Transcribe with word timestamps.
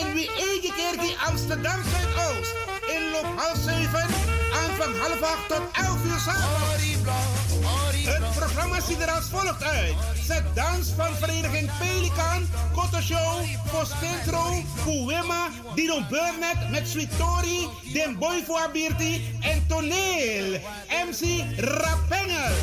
in 0.00 0.12
wie 0.14 0.28
eigen 0.28 0.74
kerk 0.76 1.16
Amsterdam 1.28 1.80
Zuidoost. 1.90 2.54
Inloop 2.94 3.28
half 3.36 3.58
7, 3.64 4.06
aanvang 4.52 4.94
half 4.98 5.22
8 5.22 5.48
tot 5.48 5.62
11 5.72 6.04
uur 6.04 6.18
s'avonds. 6.18 6.76
Het 8.06 8.34
programma 8.34 8.80
ziet 8.80 9.00
er 9.00 9.10
als 9.10 9.28
volgt 9.30 9.62
uit. 9.62 9.94
Zet 10.26 10.44
dans 10.54 10.92
van 10.96 11.14
vereniging 11.16 11.70
Pelikan, 11.78 12.48
Koto 12.74 13.00
Show, 13.00 13.44
Postentro, 13.72 14.62
Kuwema, 14.84 15.48
Dino 15.74 16.00
Burnett 16.10 16.70
met 16.70 16.88
Sweet 16.88 17.16
Tori, 17.18 17.68
Den 17.92 18.18
Boy 18.18 18.44
en 19.40 19.66
Toneel. 19.68 20.60
MC 21.06 21.44
Rapengel. 21.56 22.54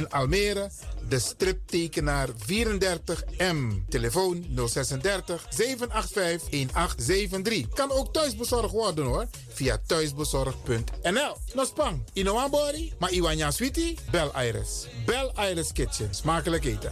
Almere, 0.09 0.69
de 1.09 1.19
striptekenaar 1.19 2.27
34M. 2.29 3.87
Telefoon 3.89 4.45
036 4.55 5.45
785 5.49 6.49
1873. 6.49 7.69
Kan 7.69 7.91
ook 7.91 8.13
thuisbezorgd 8.13 8.71
worden 8.71 9.05
hoor. 9.05 9.27
Via 9.47 9.81
thuisbezorgd.nl. 9.87 11.35
Nospang, 11.53 12.03
Inoambori, 12.13 12.93
maar 12.99 13.11
Iwanya 13.11 13.51
Sweetie? 13.51 13.97
Bel 14.11 14.31
Iris. 14.41 14.87
Bel 15.05 15.31
Iris 15.49 15.71
Kitchen. 15.71 16.15
Smakelijk 16.15 16.65
eten. 16.65 16.91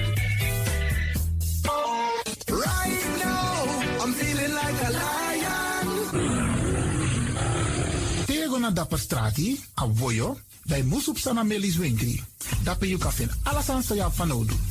Na 8.71 8.77
dapper 8.77 8.99
strati, 8.99 9.59
a 9.75 9.87
voyo, 9.93 10.37
bij 10.63 10.83
Moesop 10.83 11.17
Sana 11.17 11.43
Melis 11.43 11.77
Winkri. 11.77 12.23
Dapper 12.63 12.87
you 12.87 12.99
alles 13.43 13.69
aan 13.69 13.83
sa 13.83 14.11
van 14.11 14.31
Odu. 14.31 14.70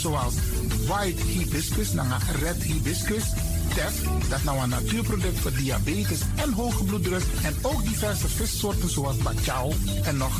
zoals 0.01 0.33
white 0.87 1.21
hibiscus, 1.23 1.93
naar 1.93 2.21
red 2.39 2.63
hibiscus, 2.63 3.23
tef, 3.75 4.01
dat 4.29 4.43
nou 4.43 4.59
een 4.59 4.69
natuurproduct 4.69 5.39
voor 5.39 5.53
diabetes 5.53 6.19
en 6.35 6.53
hoge 6.53 6.83
bloeddruk 6.83 7.23
en 7.43 7.55
ook 7.61 7.83
diverse 7.83 8.27
vissoorten 8.27 8.89
zoals 8.89 9.17
bachao 9.17 9.71
en 10.03 10.17
nog 10.17 10.39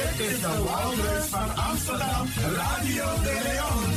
Dit 0.00 0.28
is 0.28 0.40
de 0.40 0.62
Wouders 0.62 1.26
van 1.26 1.56
Amsterdam, 1.56 2.28
Radio 2.56 3.04
de 3.22 3.40
Leon. 3.42 3.92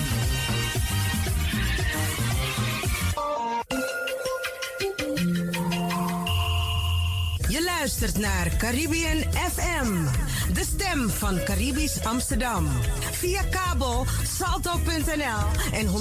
Je 7.47 7.63
luistert 7.63 8.17
naar 8.17 8.55
Caribbean 8.57 9.23
FM, 9.51 10.05
de 10.53 10.63
stem 10.63 11.09
van 11.09 11.43
Caribisch 11.43 12.05
Amsterdam. 12.05 12.67
Via 13.11 13.41
kabel 13.43 14.05
salto.nl 14.37 15.71
en 15.71 15.87
107.9 15.87 15.93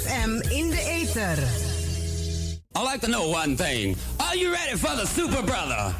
FM 0.00 0.30
in 0.48 0.70
de 0.70 0.80
ether. 0.80 1.38
I'd 2.72 2.92
like 2.92 3.00
to 3.00 3.06
know 3.06 3.34
one 3.34 3.54
thing. 3.54 3.96
Are 4.16 4.38
you 4.38 4.50
ready 4.52 4.76
for 4.76 4.96
the 4.96 5.06
Super 5.06 5.44
Brother? 5.44 5.94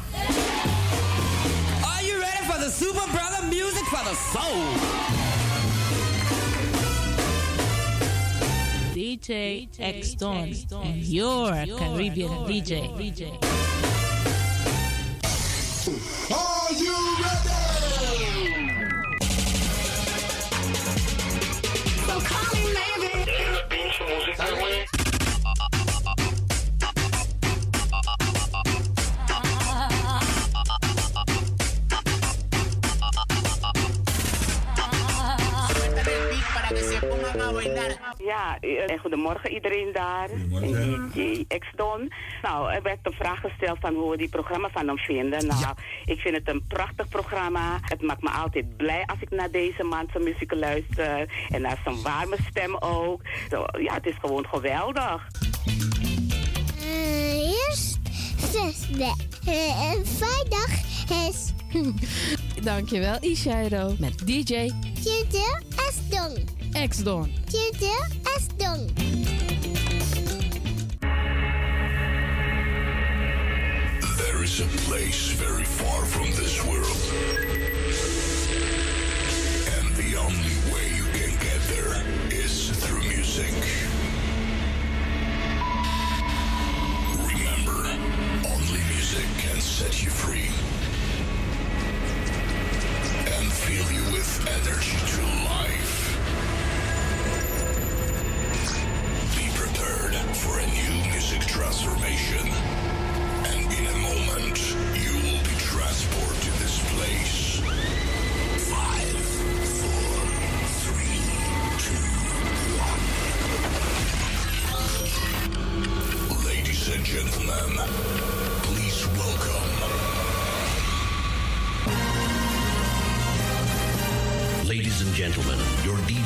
The 2.61 2.69
Super 2.69 3.11
Brother 3.11 3.47
music 3.47 3.83
for 3.85 4.03
the 4.03 4.13
soul? 4.13 4.61
DJ 8.93 9.67
X 9.79 10.13
Don 10.13 10.53
and 10.83 10.97
your 10.97 11.49
Caribbean 11.49 12.29
DJ. 12.45 12.87
DJ. 12.99 13.31
Are 16.31 16.73
you 16.73 16.95
ready? 17.23 17.61
So 22.05 22.19
call 22.19 22.61
me 24.61 24.90
Ja, 38.17 38.59
en 38.87 38.99
goedemorgen 38.99 39.51
iedereen 39.51 39.89
daar. 39.93 40.29
En 40.61 41.11
DJ 41.13 41.45
X-Don. 41.59 42.11
Nou, 42.41 42.71
er 42.71 42.81
werd 42.81 42.99
een 43.03 43.11
vraag 43.11 43.39
gesteld 43.39 43.77
van 43.79 43.93
hoe 43.93 44.11
we 44.11 44.17
die 44.17 44.29
programma 44.29 44.69
van 44.69 44.87
hem 44.87 44.97
vinden. 44.97 45.47
Nou, 45.47 45.75
ik 46.05 46.19
vind 46.19 46.35
het 46.35 46.49
een 46.49 46.63
prachtig 46.67 47.07
programma. 47.07 47.77
Het 47.81 48.01
maakt 48.01 48.21
me 48.21 48.29
altijd 48.29 48.77
blij 48.77 49.03
als 49.05 49.21
ik 49.21 49.29
naar 49.29 49.51
deze 49.51 49.83
man 49.83 50.07
zijn 50.11 50.23
muziek 50.23 50.53
luister. 50.53 51.47
En 51.49 51.61
naar 51.61 51.79
zijn 51.83 52.01
warme 52.01 52.37
stem 52.49 52.75
ook. 52.75 53.21
Zo, 53.49 53.65
ja, 53.79 53.93
het 53.93 54.05
is 54.05 54.15
gewoon 54.21 54.45
geweldig. 54.47 55.27
eerst 57.67 57.99
zesde. 58.37 59.13
Uh, 59.47 59.91
vrijdag 60.03 60.69
is... 61.29 61.53
Dankjewel, 62.63 63.17
Ishairo. 63.21 63.95
Met 63.99 64.27
DJ 64.27 64.71
Tjute 66.73 66.87
Asdong. 66.87 67.29
X-Don. 68.25 68.87
There 74.17 74.43
is 74.43 74.61
a 74.61 74.67
place 74.87 75.31
very 75.31 75.65
far 75.65 76.05
from 76.05 76.27
this 76.31 76.63
world. 76.65 76.97
And 79.75 79.95
the 79.95 80.15
only 80.17 80.55
way 80.71 80.87
you 80.95 81.05
can 81.11 81.33
get 81.39 81.61
there 81.67 82.03
is 82.31 82.69
through 82.71 83.01
music. 83.01 83.53
Remember, 87.27 87.79
only 88.47 88.81
music 88.93 89.27
can 89.39 89.59
set 89.59 90.03
you 90.03 90.09
free 90.09 90.49
and 93.35 93.51
fill 93.51 93.91
you 93.91 94.03
with 94.13 94.47
energy 94.47 94.97
to 95.15 95.21
life. 95.49 95.90
Transformation. 101.61 102.80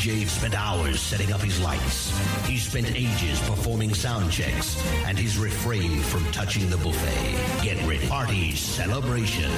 DJ 0.06 0.28
spent 0.28 0.54
hours 0.54 1.02
setting 1.02 1.34
up 1.34 1.42
his 1.42 1.60
lights. 1.60 2.16
He 2.46 2.60
spent 2.60 2.96
ages 2.96 3.40
performing 3.40 3.96
sound 3.96 4.32
checks, 4.32 4.80
and 5.04 5.18
he's 5.18 5.40
refrained 5.40 6.06
from 6.06 6.24
touching 6.32 6.70
the 6.70 6.78
buffet. 6.78 7.64
Get 7.64 7.84
ready. 7.88 8.08
Party 8.08 8.56
celebration. 8.56 9.50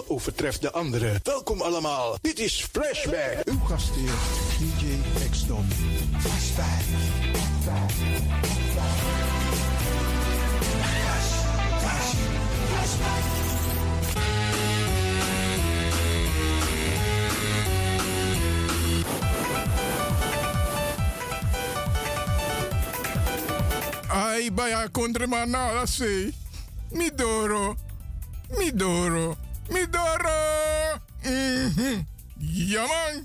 Verhaal 0.00 0.16
overtreft 0.16 0.60
de 0.60 0.72
andere? 0.72 1.20
Welkom 1.22 1.60
allemaal. 1.60 2.18
Dit 2.20 2.38
is 2.38 2.64
Flashback. 2.72 3.36
Uw 3.44 3.58
gastheer, 3.58 4.12
DJ 4.58 5.26
X-Don. 5.30 5.68
Flashback. 6.18 6.82
Ai, 24.08 24.50
baya 24.52 24.88
kontre 24.88 25.26
manala 25.26 25.86
sei. 25.86 26.34
Midoro. 26.90 27.76
Midoro. 28.58 29.39
Mhm. 31.30 32.02
Ja, 32.72 32.80
man. 32.86 33.24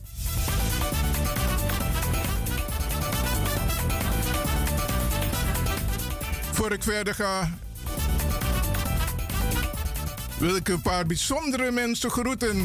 Voor 6.51 6.71
ik 6.71 6.83
verder 6.83 7.15
ga, 7.15 7.49
wil 10.37 10.55
ik 10.55 10.67
een 10.67 10.81
paar 10.81 11.05
bijzondere 11.05 11.71
mensen 11.71 12.09
groeten. 12.09 12.57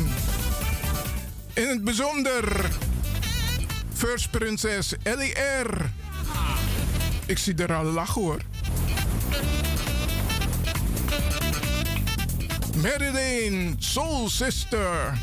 In 1.53 1.69
het 1.69 1.85
bijzonder 1.85 2.71
First 3.95 4.31
Prinses 4.31 4.95
Ellie 5.03 5.33
R. 5.63 5.91
Ik 7.27 7.39
zie 7.39 7.55
er 7.55 7.75
al 7.75 7.85
lachen 7.85 8.23
hoor. 8.23 8.41
Meridane 12.83 13.77
Soul 13.79 14.31
Sister. 14.31 15.15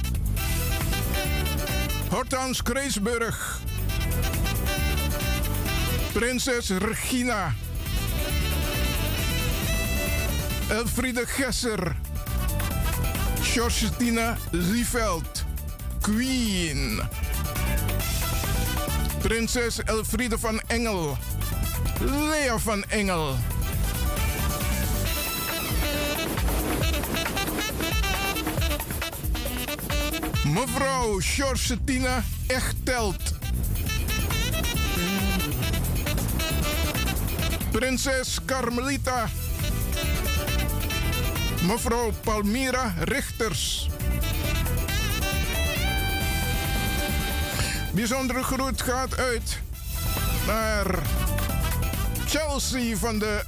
Hortans 2.11 2.61
Kreesburg. 2.61 3.35
Prinses 6.13 6.69
Regina. 6.69 7.53
Elfriede 10.69 11.25
Gesser. 11.25 11.95
Georgetina 13.41 14.37
Lieveld. 14.51 15.45
Queen. 16.01 17.01
Prinses 19.21 19.79
Elfriede 19.83 20.37
van 20.37 20.61
Engel. 20.67 21.17
Lea 21.99 22.57
van 22.57 22.83
Engel. 22.83 23.56
Mevrouw 30.57 31.19
Georgetina 31.19 32.23
Echtelt. 32.47 33.33
Prinses 37.71 38.39
Carmelita. 38.45 39.27
Mevrouw 41.67 42.11
Palmira 42.23 42.93
Richters. 42.99 43.89
Bijzondere 47.93 48.43
groet 48.43 48.81
gaat 48.81 49.17
uit 49.17 49.59
naar 50.47 50.85
Chelsea 52.27 52.97
van 52.97 53.19
de, 53.19 53.43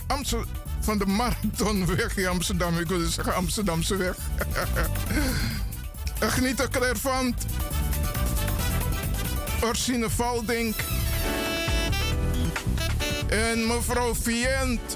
van 0.80 0.98
de 0.98 1.06
Marathonweg 1.06 2.18
in 2.18 2.28
Amsterdam. 2.28 2.80
Ik 2.80 2.88
wilde 2.88 3.10
zeggen 3.10 3.36
Amsterdamse 3.36 3.96
weg. 3.96 4.18
Agnita 6.20 6.68
Clairvant. 6.68 7.46
Orsine 9.62 10.10
Valdink. 10.10 10.76
En 13.28 13.68
mevrouw 13.68 14.16
Vient. 14.16 14.96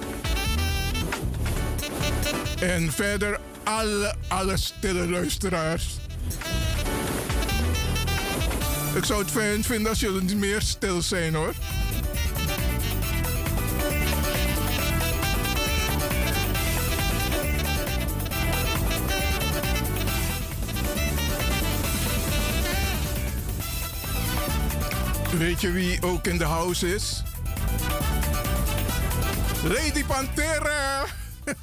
En 2.60 2.92
verder 2.92 3.40
alle, 3.64 4.16
alle 4.28 4.58
stille 4.58 5.10
luisteraars. 5.10 5.98
Ik 8.96 9.06
zou 9.06 9.22
het 9.22 9.32
fijn 9.32 9.64
vinden 9.64 9.90
als 9.90 10.00
jullie 10.00 10.22
niet 10.22 10.38
meer 10.38 10.62
stil 10.62 11.02
zijn 11.02 11.34
hoor. 11.34 11.54
Weet 25.44 25.62
je 25.62 25.72
wie 25.72 26.02
ook 26.02 26.28
in 26.28 26.38
de 26.38 26.44
house 26.44 26.94
is? 26.96 27.24
Lady 29.64 30.04
Pantera! 30.06 31.06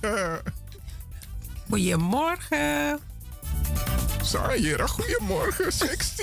Goedemorgen. 1.71 3.01
Sayera, 4.23 4.87
goedemorgen, 4.87 5.73
sexy. 5.73 6.23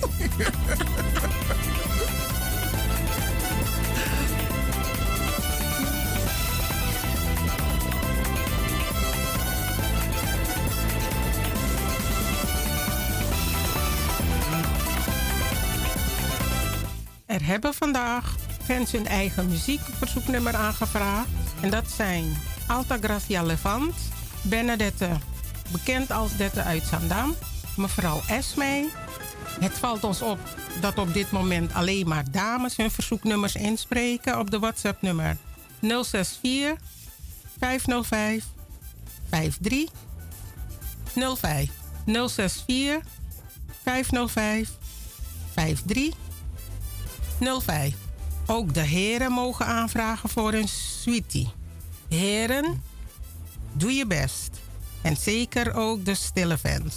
Er 17.34 17.46
hebben 17.46 17.74
vandaag 17.74 18.34
fans 18.64 18.92
hun 18.92 19.06
eigen 19.06 19.48
muziekverzoeknummer 19.48 20.54
aangevraagd. 20.56 21.28
En 21.60 21.70
dat 21.70 21.90
zijn 21.90 22.36
Alta 22.66 22.98
Gracia 23.00 23.42
Levant, 23.42 23.94
Benedette, 24.42 25.08
bekend 25.72 26.10
als 26.10 26.36
Dette 26.36 26.62
uit 26.62 26.82
Zandam, 26.84 27.34
mevrouw 27.76 28.20
Esmee. 28.28 28.90
Het 29.60 29.78
valt 29.78 30.04
ons 30.04 30.22
op 30.22 30.38
dat 30.80 30.98
op 30.98 31.14
dit 31.14 31.30
moment 31.30 31.72
alleen 31.72 32.08
maar 32.08 32.30
dames 32.30 32.76
hun 32.76 32.90
verzoeknummers 32.90 33.54
inspreken 33.54 34.38
op 34.38 34.50
de 34.50 34.58
WhatsApp-nummer 34.58 35.36
064 35.80 36.76
505 37.58 38.44
53 39.30 39.90
05 41.14 41.70
064 42.04 43.00
505 43.82 44.70
53 45.54 46.23
05. 47.62 47.94
Ook 48.46 48.74
de 48.74 48.80
heren 48.80 49.32
mogen 49.32 49.66
aanvragen 49.66 50.28
voor 50.28 50.52
een 50.52 50.68
sweetie. 50.68 51.52
Heren, 52.08 52.82
doe 53.72 53.92
je 53.92 54.06
best. 54.06 54.50
En 55.02 55.16
zeker 55.16 55.74
ook 55.74 56.04
de 56.04 56.14
stille 56.14 56.58
fans. 56.58 56.94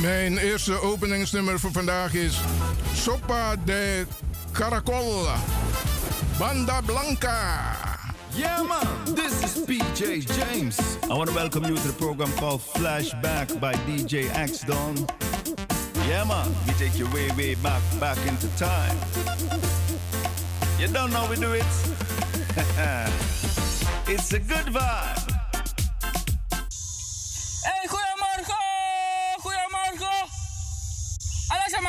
Mijn 0.00 0.38
eerste 0.38 0.80
openingsnummer 0.80 1.60
voor 1.60 1.72
vandaag 1.72 2.14
is 2.14 2.40
Sopa 2.94 3.56
de 3.64 4.06
Caracol. 4.52 5.26
Banda 6.38 6.80
Blanca. 6.80 7.74
Yeah, 8.34 8.68
man, 8.68 9.14
this 9.14 9.42
is 9.42 9.64
PJ 9.64 10.02
James. 10.34 10.78
I 11.04 11.14
want 11.14 11.28
to 11.28 11.34
welcome 11.34 11.64
you 11.64 11.74
to 11.76 11.86
the 11.86 11.94
program 11.94 12.32
called 12.34 12.60
Flashback 12.60 13.58
by 13.58 13.72
DJ 13.86 14.28
X 14.34 14.60
Don. 14.60 15.06
Yeah, 16.08 16.24
man, 16.26 16.54
we 16.66 16.72
take 16.72 16.98
you 16.98 17.06
way, 17.12 17.30
way 17.36 17.54
back, 17.54 17.82
back 17.98 18.18
into 18.26 18.48
time. 18.56 18.96
You 20.78 20.88
don't 20.92 21.10
know 21.10 21.26
we 21.30 21.36
do 21.36 21.52
it? 21.54 21.64
it's 24.08 24.32
a 24.32 24.38
good 24.38 24.66
vibe. 24.72 25.25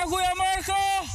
Alles 0.08 0.20
allemaal 0.20 1.08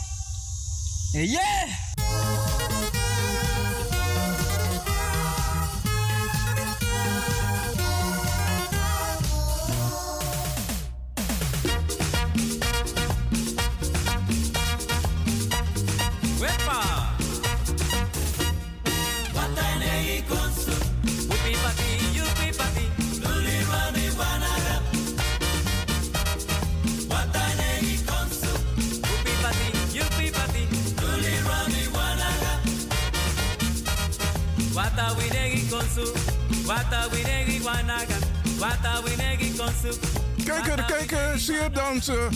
Winegi 39.04 39.54
konsu. 39.56 39.98
Kijker, 40.44 40.84
kijker, 40.84 41.38
zeer 41.38 41.72
dansen. 41.72 42.28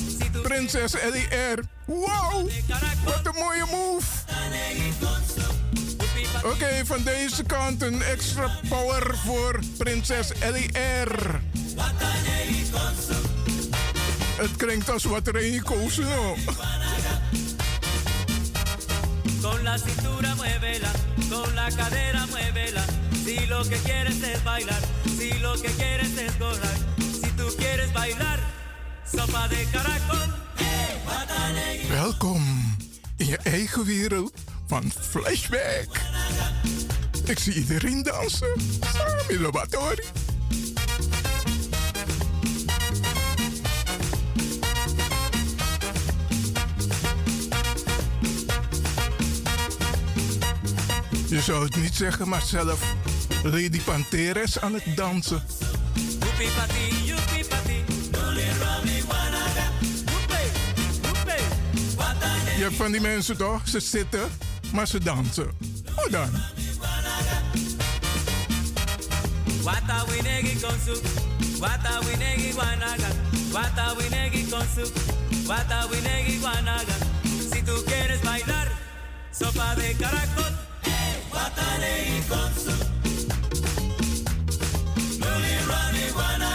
Prinses 0.42 0.94
Ellie 0.94 1.26
R. 1.26 1.60
Wow, 1.84 2.50
wat 3.04 3.26
een 3.26 3.34
mooie 3.34 3.64
move. 3.70 4.06
Oké, 6.44 6.86
van 6.86 7.02
deze 7.02 7.42
kant 7.42 7.82
een 7.82 8.02
extra 8.02 8.50
power 8.68 9.16
voor 9.24 9.58
prinses 9.78 10.32
Ellie 10.38 10.70
R. 11.04 11.40
Het 14.36 14.56
klinkt 14.56 14.90
als 14.90 15.04
wat 15.04 15.24
je 15.24 15.62
kozen, 15.62 16.04
no. 16.04 16.36
Con 19.42 19.62
la 19.62 19.76
cintura 19.76 20.34
muévela, 20.34 20.90
con 21.30 21.54
la 21.54 21.70
cadera 21.70 22.26
muévela. 22.26 22.95
Si 23.26 23.44
lo 23.46 23.60
que 23.64 23.76
quieres 23.78 24.22
es 24.22 24.44
bailar, 24.44 24.80
si 25.18 25.32
lo 25.40 25.54
que 25.54 25.68
quieres 25.70 26.16
es 26.16 26.38
gozar. 26.38 26.76
Si 26.96 27.28
tú 27.36 27.44
quieres 27.56 27.92
bailar, 27.92 28.38
sopa 29.04 29.48
de 29.48 29.64
caracol. 29.72 30.32
Hey. 30.54 31.88
Welkom 31.88 32.76
in 33.16 33.26
je 33.26 33.36
eigen 33.36 33.84
wereld 33.84 34.32
van 34.66 34.92
Flashback. 35.00 36.00
Ik 37.24 37.38
zie 37.38 37.54
iedereen 37.54 38.02
dansen. 38.02 38.54
Sami 38.94 39.40
Lobatori. 39.40 40.02
Je 51.28 51.40
zou 51.40 51.64
het 51.64 51.76
niet 51.76 51.94
zeggen, 51.94 52.28
maar 52.28 52.42
zelf 52.42 52.80
Lady 53.46 53.80
Panteres 53.80 54.60
aan 54.60 54.74
het 54.74 54.96
dansen. 54.96 55.42
Je 62.56 62.62
hebt 62.62 62.76
van 62.76 62.92
die 62.92 63.00
mensen 63.00 63.36
toch? 63.36 63.68
Ze 63.68 63.80
zitten, 63.80 64.28
maar 64.72 64.86
ze 64.86 64.98
dansen. 64.98 65.50
Hoe 65.94 66.10
dan? 66.10 66.30
Wata 69.62 70.04
winegi 70.06 70.60
konsu. 70.60 71.00
Wata 71.58 71.98
winegi 72.04 72.52
wanaga. 72.54 73.08
Wata 73.52 73.96
winegi 73.96 74.46
konsu. 74.50 74.92
Wata 75.46 75.88
winegi 75.88 76.40
wanaga. 76.40 76.94
Si 77.52 77.62
tú 77.62 77.84
quieres 77.84 78.20
bailar, 78.20 78.68
sopa 79.30 79.74
de 79.74 79.96
caracol. 79.98 80.52
Wata 81.32 81.78
negi 81.78 82.22
konsu. 82.28 82.95
Bwana 86.14 86.50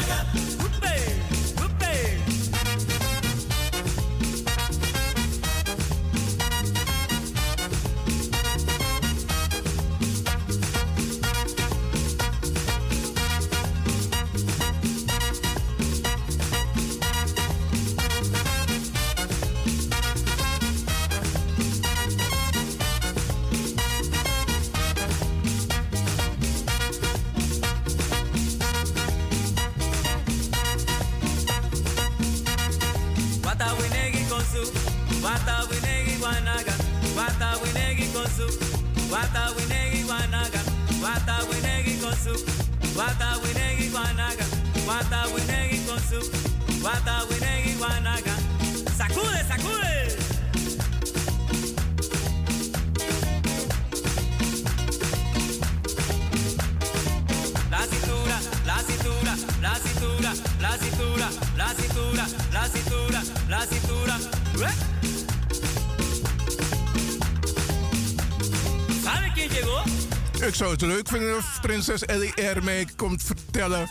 het 70.82 70.89
leuk 70.89 71.08
vinden 71.08 71.38
of 71.38 71.58
prinses 71.62 72.06
Ellie 72.06 72.41
R. 72.41 72.63
mij 72.63 72.88
komt 72.96 73.24
vertellen 73.24 73.89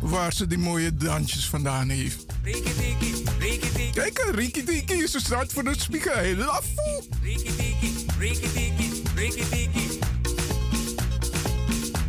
waar 0.00 0.32
ze 0.32 0.46
die 0.46 0.58
mooie 0.58 0.94
dansjes 0.94 1.48
vandaan 1.48 1.88
heeft. 1.88 2.26
Kijk, 3.92 4.30
Riki 4.34 4.64
Tiki, 4.64 5.06
ze 5.06 5.20
staat 5.20 5.52
voor 5.52 5.64
de 5.64 5.74
spiegel. 5.78 6.12
Hey, 6.12 6.36
lafo. 6.36 7.02
Riki 7.22 7.56
tiki, 7.56 8.06
riki 8.18 8.52
tiki, 8.52 9.02
riki 9.14 9.48
tiki. 9.48 9.98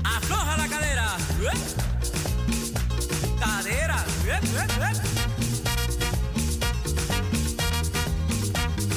Afloja 0.01 0.57
la 0.57 0.67
cadera. 0.67 1.15
Cadera. 3.39 4.03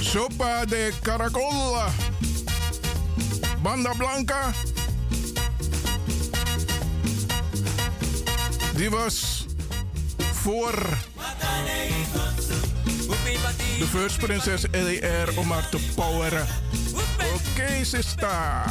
Sopa 0.00 0.64
de 0.64 0.92
caracol. 1.02 1.76
Banda 3.62 3.92
Blanca. 3.96 4.52
Die 8.78 8.90
was 8.90 9.46
voor 10.32 10.74
de 13.78 13.86
First 13.90 14.18
Princess 14.18 14.64
LR 14.70 15.38
om 15.38 15.50
haar 15.50 15.68
te 15.68 15.78
poweren. 15.94 16.46
Oké, 16.92 17.26
okay, 17.50 17.84
sister. 17.84 18.62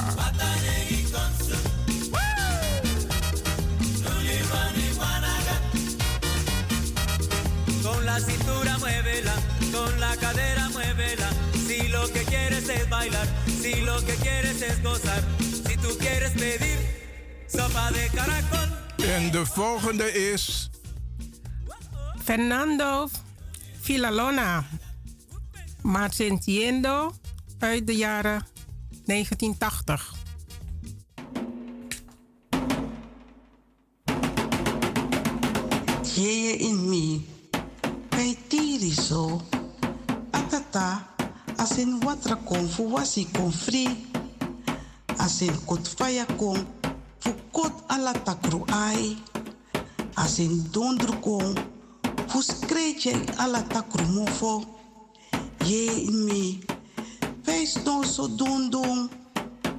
Con 7.81 8.05
la 8.05 8.19
cintura 8.19 8.77
muévela, 8.77 9.33
con 9.71 9.99
la 9.99 10.15
cadera 10.15 10.69
muévela. 10.69 11.29
Si 11.67 11.87
lo 11.87 12.11
que 12.11 12.23
quieres 12.23 12.69
es 12.69 12.89
bailar, 12.89 13.27
si 13.61 13.81
lo 13.81 14.05
que 14.05 14.15
quieres 14.21 14.61
es 14.61 14.83
gozar, 14.83 15.23
si 15.67 15.77
tú 15.77 15.97
quieres 15.97 16.31
pedir 16.31 16.77
sopa 17.47 17.91
de 17.91 18.09
caracol. 18.15 18.76
En 18.97 19.31
de 19.31 19.45
volgende 19.45 20.13
is 20.31 20.69
Fernando 22.23 23.07
Villalona 23.79 24.65
Marcintiendo 25.81 27.13
uit 27.59 27.87
de 27.87 27.95
jaren 27.95 28.45
1980. 29.05 30.15
Yeye 36.15 36.57
in 36.57 36.89
me, 36.89 37.21
bij 38.09 38.37
tiriso, 38.47 39.41
atata, 40.31 41.07
asin 41.55 41.99
watra 41.99 42.39
kon 42.45 42.89
wasi 42.89 43.27
kon 43.31 43.51
free, 43.51 44.05
asin 45.17 45.65
kot 45.65 45.89
faya 45.89 46.25
kon 46.37 46.76
fu 47.27 47.33
kot 47.51 47.73
ala 47.91 48.13
takru 48.13 48.63
ai, 48.71 49.17
asin 50.15 50.53
dondru 50.71 51.13
kon 51.19 51.51
fu 52.29 52.39
skreetje 52.41 53.13
ala 53.43 53.61
takru 53.73 54.05
mofo, 54.15 54.53
ye 55.69 56.07
me, 56.25 56.43
wij 57.45 57.65
ston 57.67 58.03
so 58.05 58.27
don 58.39 58.69
don, 58.69 59.09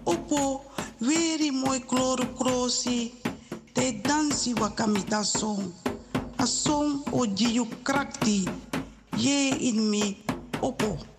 opo, 0.05 0.61
weri 1.01 1.51
mooi 1.51 1.81
kloro 1.91 2.27
krosi, 2.39 3.13
te 3.73 3.85
dansi 4.05 4.53
wakamita 4.61 5.25
song. 5.25 5.73
A 6.39 6.47
song 6.47 7.03
o 7.13 7.25
jiu 7.27 7.65
krakti, 7.83 8.45
ye 9.17 9.39
in 9.69 9.91
me, 9.91 10.05
opo. 10.61 11.18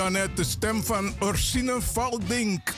De 0.00 0.44
stem 0.44 0.82
van 0.86 1.14
Orsine 1.18 1.78
Valdink. 1.94 2.70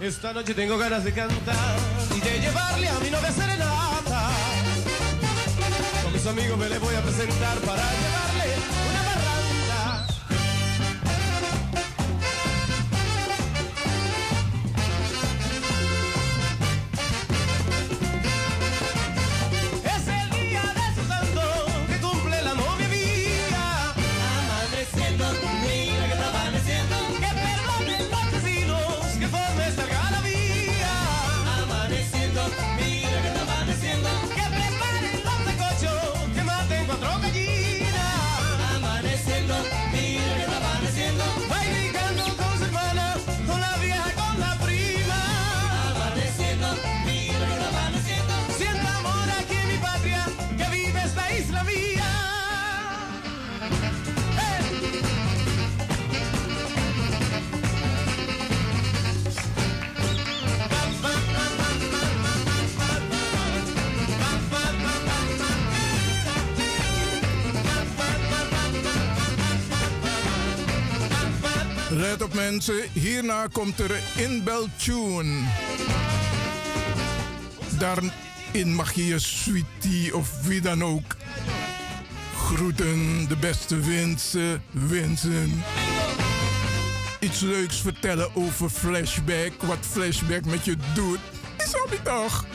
Esta 0.00 0.32
noche 0.32 0.54
tengo 0.54 0.78
ganas 0.78 1.02
de 1.02 1.12
cantar 1.12 1.76
y 2.16 2.20
de 2.20 2.38
llevarle 2.38 2.88
a 2.88 2.98
mi 3.00 3.10
novia 3.10 3.32
serenata. 3.32 4.30
Con 6.04 6.12
mis 6.12 6.26
amigos 6.26 6.56
me 6.56 6.68
le 6.68 6.78
voy 6.78 6.94
a 6.94 7.02
presentar 7.02 7.58
para 7.58 7.95
mensen, 72.36 72.82
hierna 72.92 73.46
komt 73.52 73.80
er 73.80 74.00
inbel 74.16 74.68
tune. 74.76 75.44
Daarin 77.78 78.74
mag 78.74 78.92
je 78.92 79.06
je 79.06 79.18
sweetie 79.18 80.16
of 80.16 80.42
wie 80.42 80.60
dan 80.60 80.84
ook 80.84 81.16
groeten, 82.36 83.28
de 83.28 83.36
beste 83.36 83.80
wensen, 83.80 84.62
wensen. 84.70 85.62
Iets 87.20 87.40
leuks 87.40 87.80
vertellen 87.80 88.36
over 88.36 88.70
flashback, 88.70 89.52
wat 89.62 89.78
flashback 89.80 90.44
met 90.44 90.64
je 90.64 90.76
doet. 90.94 91.20
Is 91.56 91.74
al 91.74 91.86
niet 91.90 92.04
toch? 92.04 92.46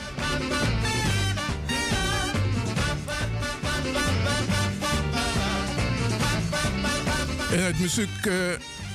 En 7.52 7.64
het 7.64 7.78
muziek 7.78 8.26
eh, 8.26 8.34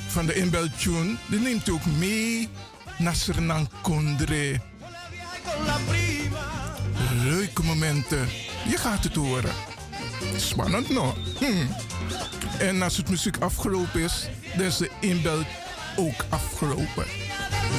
van 0.07 0.25
de 0.25 0.33
inbeltune, 0.33 1.15
die 1.25 1.39
neemt 1.39 1.69
ook 1.69 1.85
mee 1.85 2.49
naar 2.97 3.15
Sernan 3.15 3.69
Kondre. 3.81 4.59
Leuke 7.23 7.63
momenten. 7.63 8.27
Je 8.69 8.77
gaat 8.77 9.03
het 9.03 9.15
horen. 9.15 9.51
Spannend 10.37 10.89
nog. 10.89 11.15
Hm. 11.39 11.65
En 12.59 12.81
als 12.81 12.97
het 12.97 13.09
muziek 13.09 13.37
afgelopen 13.37 14.01
is, 14.01 14.27
dan 14.55 14.65
is 14.65 14.77
de 14.77 14.89
inbel 14.99 15.43
ook 15.95 16.25
afgelopen. 16.29 17.05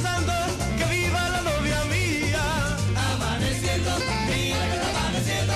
Santo, 0.03 0.31
que 0.77 0.85
viva 0.85 1.29
la 1.29 1.41
novia 1.41 1.83
mía. 1.83 2.45
Amaneciendo, 2.95 3.91
mira 4.27 4.63
que 4.69 4.75
está 4.75 4.89
amaneciendo. 4.97 5.53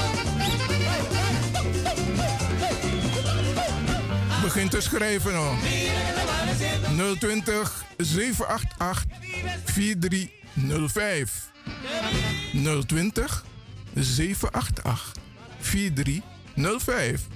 Begin 4.44 4.70
te 4.70 4.82
schrijven 4.82 5.36
hoor. 5.36 5.56
020 6.98 7.86
788 7.98 9.06
4305. 9.66 11.52
020 12.54 13.44
788 13.96 15.14
4305. 15.60 17.28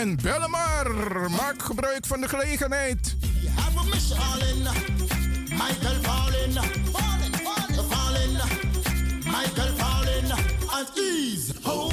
En 0.00 0.18
maar. 0.50 0.90
Maak 1.30 1.62
gebruik 1.62 2.06
van 2.06 2.20
de 2.20 2.28
gelegenheid. 2.28 3.16
Michael 5.48 6.00
falling, 6.02 6.54
Michael 9.24 9.74
falling 9.76 10.32
at 10.66 10.90
ease. 10.94 11.52
Oh, 11.64 11.88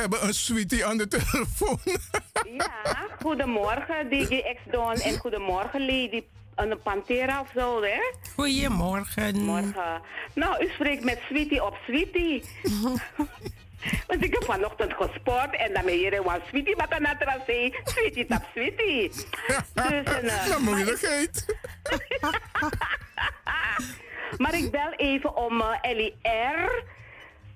hebben 0.00 0.24
een 0.24 0.34
sweetie 0.34 0.86
aan 0.86 0.98
de 0.98 1.08
telefoon. 1.08 1.78
Ja, 2.56 3.06
goedemorgen 3.22 4.10
DJ 4.10 4.42
X-Don 4.64 4.94
en 4.94 5.18
goedemorgen 5.18 5.80
Lady 5.80 6.22
een 6.54 6.82
Pantera 6.82 7.40
of 7.40 7.50
zo, 7.54 7.82
hè? 7.82 8.00
Goedemorgen. 8.34 9.36
Morgen. 9.36 10.02
Nou, 10.34 10.64
u 10.64 10.68
spreekt 10.68 11.04
met 11.04 11.20
Sweetie 11.28 11.64
op 11.64 11.76
Sweetie. 11.86 12.44
Want 14.06 14.24
ik 14.24 14.32
heb 14.32 14.44
vanochtend 14.44 14.92
gesport 14.92 15.56
en 15.56 15.72
dan 15.72 15.84
ben 15.84 15.98
je 15.98 16.16
een 16.16 16.40
Sweetie 16.48 16.76
Bakanatra 16.76 17.36
zee. 17.46 17.74
Sweetie 17.84 18.26
tap 18.26 18.44
Sweetie. 18.50 19.08
Dus, 19.08 19.24
en, 19.74 20.24
uh, 20.24 20.86
dat 20.86 21.02
eten. 21.02 21.44
Maar 24.38 24.54
ik 24.54 24.70
bel 24.70 24.92
even 24.96 25.36
om 25.36 25.60
uh, 25.60 25.76
Ellie 25.80 26.14
R. 26.22 26.84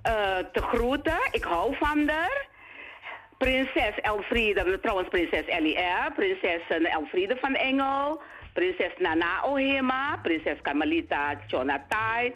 Uh, 0.08 0.36
te 0.52 0.62
groeten. 0.62 1.18
Ik 1.30 1.44
hou 1.44 1.76
van 1.76 2.08
haar. 2.08 2.46
Prinses 3.38 4.00
Elfriede, 4.00 4.80
trouwens 4.80 5.08
prinses 5.08 5.46
Ellie 5.46 5.78
R. 5.78 6.12
Prinses 6.14 6.60
uh, 6.68 6.94
Elfriede 6.94 7.36
van 7.40 7.54
Engel. 7.54 8.20
Prinses 8.52 8.92
Nana 8.98 9.44
Ohema. 9.44 10.18
Prinses 10.22 10.60
Carmelita 10.62 11.36
Jonathan. 11.46 12.32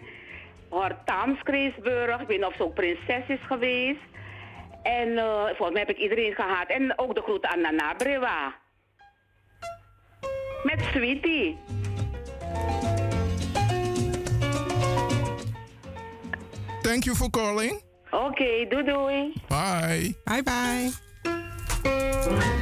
Hortams 0.69 1.43
Kreesburg. 1.43 2.21
Ik 2.21 2.27
weet 2.27 2.39
niet 2.39 2.47
of 2.47 2.55
ze 2.55 2.69
prinses 2.69 3.29
is 3.29 3.47
geweest. 3.47 4.01
En 4.83 5.09
uh, 5.09 5.45
volgens 5.45 5.71
mij 5.71 5.81
heb 5.81 5.91
ik 5.91 5.99
iedereen 5.99 6.35
gehad. 6.35 6.69
En 6.69 6.99
ook 6.99 7.15
de 7.15 7.23
groeten 7.23 7.51
aan 7.51 7.61
Nana 7.61 7.95
Brewa. 7.95 8.55
Met 10.63 10.81
Sweetie. 10.93 11.59
Thank 16.83 17.05
you 17.05 17.15
for 17.15 17.31
calling. 17.31 17.81
Oké, 18.11 18.27
okay, 18.27 18.69
doei 18.69 18.85
doei. 18.85 19.33
Bye. 19.49 20.15
Bye 20.25 20.43
bye. 20.43 22.58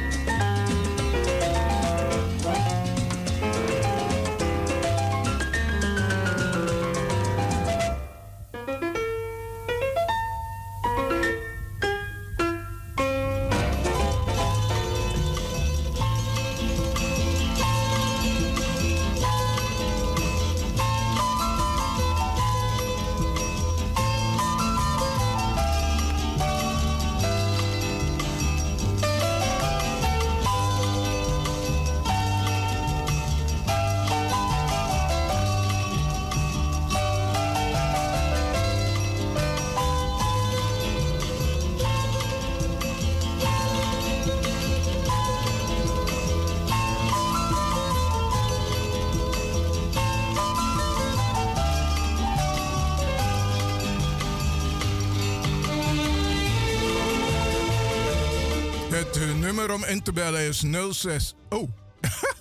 In 59.87 60.01
te 60.01 60.13
bellen 60.13 60.41
is 60.41 60.63
06. 60.91 61.35
Oh, 61.49 61.69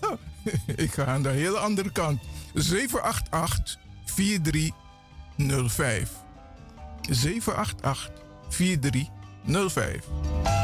ik 0.77 0.93
ga 0.93 1.05
aan 1.05 1.23
de 1.23 1.29
hele 1.29 1.59
andere 1.59 1.93
kant. 1.93 2.23
788 2.55 3.79
4305. 4.05 6.11
788 7.11 8.11
4305. 8.49 10.56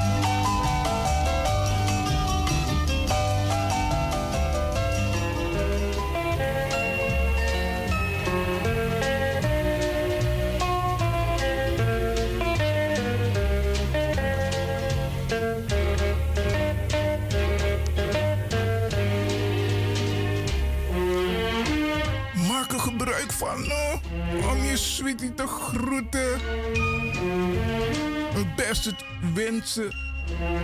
Het 28.73 28.85
beste 28.85 29.05
wensen 29.35 29.93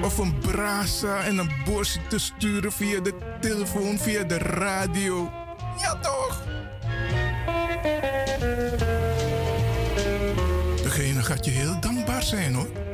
of 0.03 0.19
een 0.19 0.39
brasa 0.39 1.21
en 1.21 1.39
een 1.39 1.51
bosje 1.65 1.99
te 2.09 2.19
sturen 2.19 2.73
via 2.73 3.01
de 3.01 3.15
telefoon, 3.41 3.99
via 3.99 4.25
de 4.25 4.39
radio. 4.39 5.33
Ja 5.81 5.95
toch? 5.95 6.43
Degene 10.83 11.23
gaat 11.23 11.45
je 11.45 11.51
heel 11.51 11.81
dankbaar 11.81 12.23
zijn 12.23 12.55
hoor. 12.55 12.88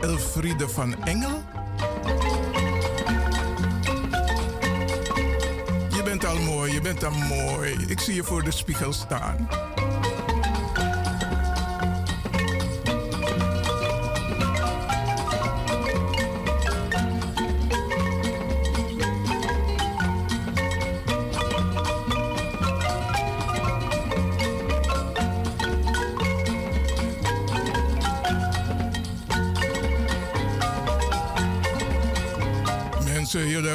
Elfriede 0.00 0.68
van 0.68 1.04
Engel? 1.04 1.42
Je 5.90 6.02
bent 6.04 6.24
al 6.24 6.38
mooi, 6.38 6.72
je 6.72 6.80
bent 6.80 7.04
al 7.04 7.10
mooi. 7.10 7.76
Ik 7.88 8.00
zie 8.00 8.14
je 8.14 8.24
voor 8.24 8.44
de 8.44 8.50
spiegel 8.50 8.92
staan. 8.92 9.48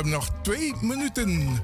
Nog 0.05 0.29
twee 0.41 0.73
minuten. 0.81 1.61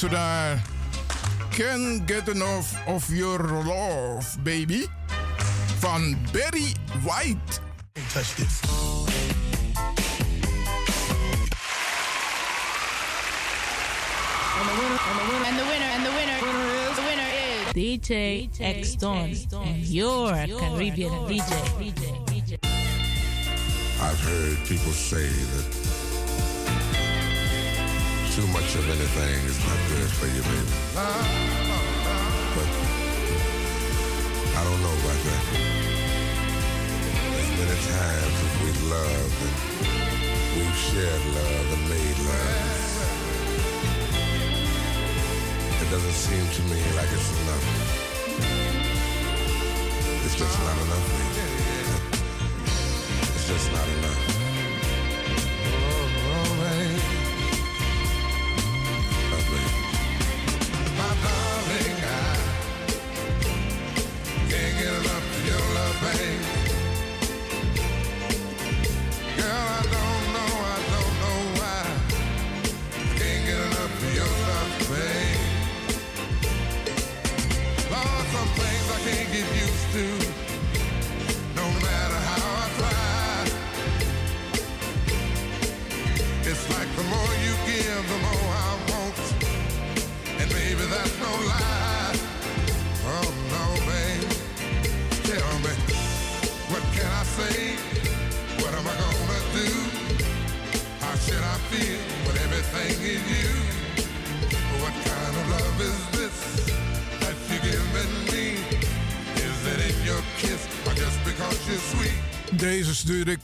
Luisteren 0.00 0.26
naar 0.26 0.62
Can't 1.50 2.02
Get 2.06 2.28
Enough 2.28 2.66
of 2.86 3.08
Your 3.08 3.64
Love, 3.64 4.40
Baby. 4.42 4.86
Van 5.78 6.16
Barry 6.32 6.72
White. 7.02 7.60
Touch 8.12 8.34
this. 8.34 8.60
And 14.58 14.68
the 14.68 14.74
winner, 14.80 14.98
and 15.08 15.18
the 15.18 15.24
winner, 15.32 15.46
and 15.46 15.58
the 15.58 15.64
winner, 15.64 15.90
and 15.92 16.06
the 16.06 16.10
winner, 16.12 16.38
is, 16.90 16.96
the 16.96 17.02
winner 17.02 17.30
is 17.46 17.72
DJ 17.74 18.48
X 18.60 18.96
Don 18.96 19.30
and 19.64 19.86
your 19.86 20.32
Caribbean 20.32 21.12
DJ. 21.28 21.52
I've 24.00 24.20
heard 24.20 24.58
people 24.66 24.92
say 24.92 25.28
that 25.28 25.83
too 28.34 28.46
much 28.48 28.74
of 28.74 28.82
anything 28.90 29.46
is 29.46 29.58
not 29.62 29.78
good 29.90 30.10
for 30.10 30.26
you, 30.26 30.42
baby. 30.42 30.74
But 32.56 32.66
I 34.58 34.64
don't 34.66 34.82
know 34.82 34.90
about 34.90 35.20
that. 35.22 35.44
As 37.38 37.48
many 37.54 37.78
times 37.94 38.36
as 38.42 38.54
we've 38.58 38.82
loved 38.90 39.38
and 39.38 39.54
we've 40.58 40.78
shared 40.82 41.24
love 41.38 41.66
and 41.74 41.82
made 41.86 42.18
love, 42.26 42.58
it 45.80 45.88
doesn't 45.94 46.18
seem 46.26 46.44
to 46.56 46.62
me 46.74 46.82
like 46.98 47.10
it's 47.14 47.30
enough. 47.38 47.66
It's 50.24 50.34
just 50.34 50.58
not 50.58 50.76
enough, 50.82 51.06
baby. 51.14 51.38
It's 53.30 53.46
just 53.46 53.70
not 53.70 53.86
enough. 53.86 54.33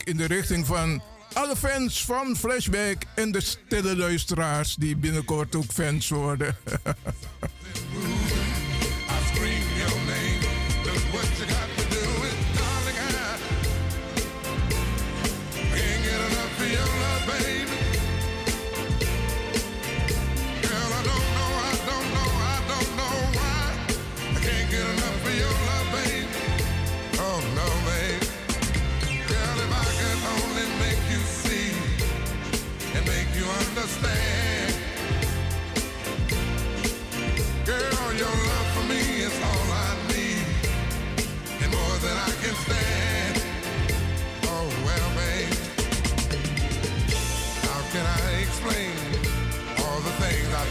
In 0.04 0.16
de 0.16 0.26
richting 0.26 0.66
van 0.66 1.02
alle 1.32 1.56
fans 1.56 2.04
van 2.04 2.36
Flashback 2.36 3.02
en 3.14 3.32
de 3.32 3.40
stille 3.40 3.96
luisteraars 3.96 4.74
die 4.74 4.96
binnenkort 4.96 5.54
ook 5.54 5.72
fans 5.72 6.08
worden. 6.08 6.56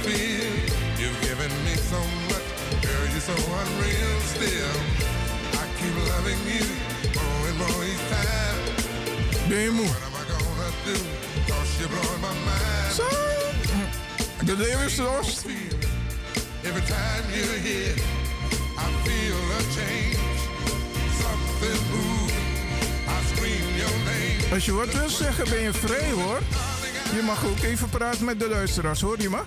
feel? 0.03 0.53
You've 0.99 1.19
given 1.21 1.51
me 1.65 1.75
so 1.91 1.99
much, 2.29 2.47
girl, 2.83 3.05
you're 3.13 3.27
so 3.31 3.37
unreal. 3.61 4.13
Still, 4.35 4.75
I 5.61 5.63
keep 5.77 5.95
loving 6.11 6.41
you 6.53 6.65
more 7.17 7.43
and 7.49 7.57
more 7.57 7.81
each 7.91 8.05
time. 8.15 8.57
Demo. 9.49 9.83
What 9.83 10.03
am 10.07 10.15
I 10.21 10.25
gonna 10.33 10.71
do? 10.85 10.97
Cause 11.47 11.71
you're 11.79 11.89
blowing 11.89 12.21
my 12.21 12.33
mind. 12.47 12.93
Zo. 12.93 13.07
De 14.45 14.55
leeuw 14.57 14.85
is 14.85 14.97
los. 14.97 15.43
Every 16.63 16.81
time 16.81 17.25
you're 17.35 17.59
here, 17.67 17.95
I 18.77 18.87
feel 19.03 19.41
a 19.57 19.61
change. 19.77 20.39
Something 21.21 21.81
moving. 21.91 22.47
I 23.07 23.17
scream 23.31 23.65
your 23.77 23.95
name. 24.05 24.53
Als 24.53 24.65
je 24.65 24.71
wat 24.71 24.93
wil 24.93 25.09
zeggen, 25.09 25.49
ben 25.49 25.61
je 25.61 25.73
vrij 25.73 26.11
hoor. 26.11 26.39
Je 27.15 27.21
mag 27.21 27.45
ook 27.45 27.63
even 27.63 27.89
praten 27.89 28.25
met 28.25 28.39
de 28.39 28.47
luisteraars, 28.49 29.01
hoor 29.01 29.21
je 29.21 29.29
me? 29.29 29.41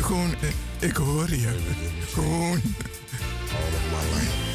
Gewoon, 0.00 0.34
eh, 0.40 0.48
eh, 0.48 0.54
ik 0.78 0.96
hoor 0.96 1.30
je. 1.30 1.48
All 2.16 3.72
of 3.78 3.84
my 3.90 4.02
life. 4.14 4.50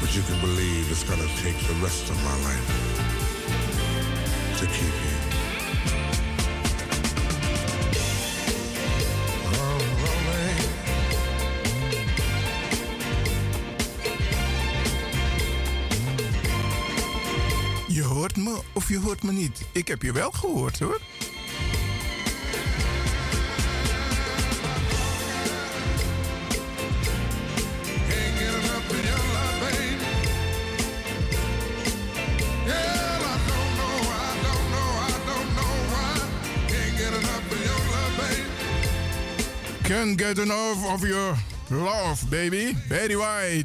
But 0.00 0.12
you 0.12 0.22
can 0.22 0.40
believe 0.40 0.90
it's 0.90 1.04
gonna 1.04 1.28
take 1.42 1.58
the 1.66 1.74
rest 1.82 2.10
of 2.10 2.16
my 2.22 2.36
life 2.46 2.66
to 4.58 4.66
keep 4.66 4.94
you. 5.04 5.07
Of 18.72 18.88
je 18.88 18.98
hoort 18.98 19.22
me 19.22 19.32
niet. 19.32 19.60
Ik 19.72 19.88
heb 19.88 20.02
je 20.02 20.12
wel 20.12 20.30
gehoord 20.30 20.78
hoor. 20.78 21.00
Can't 39.88 40.20
get 40.20 40.38
enough 40.38 40.84
of 40.84 41.00
your 41.00 41.34
love, 41.70 42.26
babe. 42.26 42.74
Girl, 42.90 43.22
I 43.22 43.64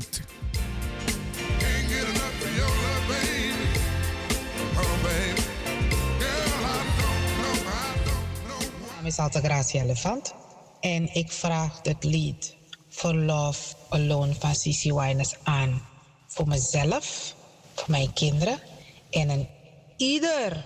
is 9.14 9.20
Altagracia 9.20 9.84
Elefant 9.84 10.34
en 10.80 11.14
ik 11.14 11.32
vraag 11.32 11.80
het 11.84 12.04
lied 12.04 12.56
For 12.90 13.16
Love 13.16 13.76
Alone 13.90 14.34
van 14.40 14.56
Sissy 14.56 14.94
Winers 14.94 15.36
aan. 15.44 15.82
Voor 16.28 16.48
mezelf, 16.48 17.36
voor 17.74 17.92
mijn 17.92 18.14
kinderen 18.14 18.60
en 19.10 19.30
een 19.30 19.48
ieder 19.98 20.66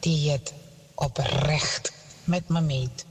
die 0.00 0.30
het 0.30 0.52
oprecht 0.94 1.92
met 2.24 2.48
me 2.48 2.60
meet. 2.60 3.06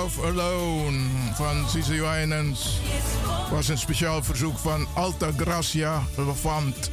Love 0.00 0.26
Alone 0.26 0.98
van 1.34 1.64
CC 1.66 2.00
Wijnens 2.00 2.80
was 3.50 3.68
een 3.68 3.78
speciaal 3.78 4.22
verzoek 4.22 4.58
van 4.58 4.86
Alta 4.94 5.30
Gracia 5.36 6.02
Levamt. 6.16 6.90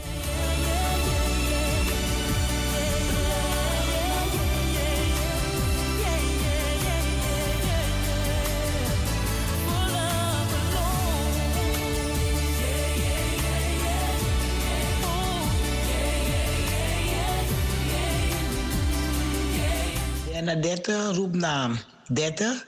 bijna 20.32 21.12
roepnaam. 21.12 21.78
30 22.08 22.66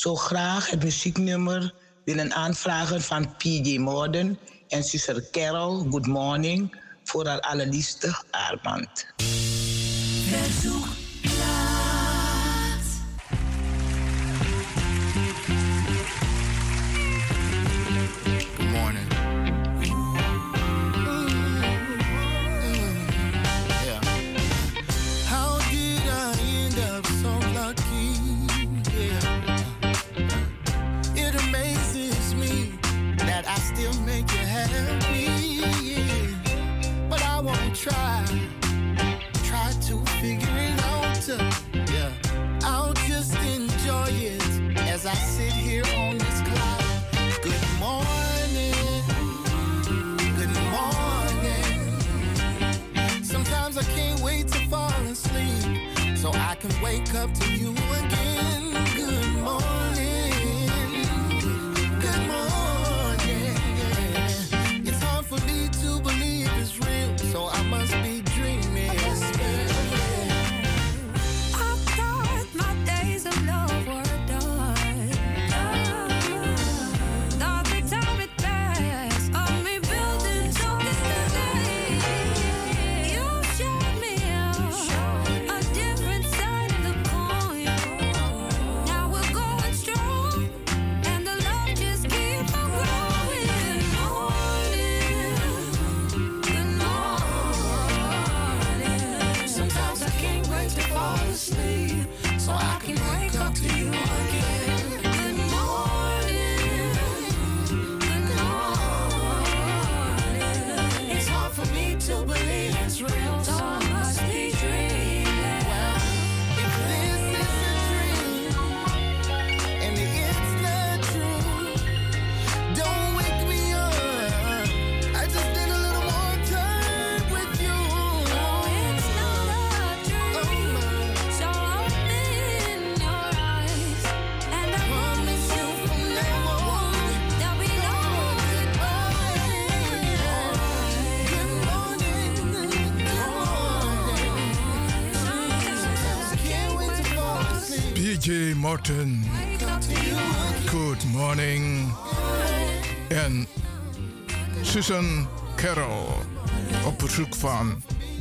zo 0.00 0.14
graag 0.14 0.70
het 0.70 0.82
muzieknummer 0.82 1.74
willen 2.04 2.32
aanvragen 2.34 3.02
van 3.02 3.36
PJ 3.36 3.78
Morden 3.78 4.38
en 4.68 4.84
zuster 4.84 5.30
Carol 5.30 5.86
Good 5.90 6.06
Morning 6.06 6.80
voor 7.04 7.26
haar 7.26 7.40
allerliefste 7.40 8.22
Armand. 8.30 9.06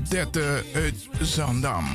Odette 0.09 0.63
uit 0.73 1.07
Zandam. 1.21 1.85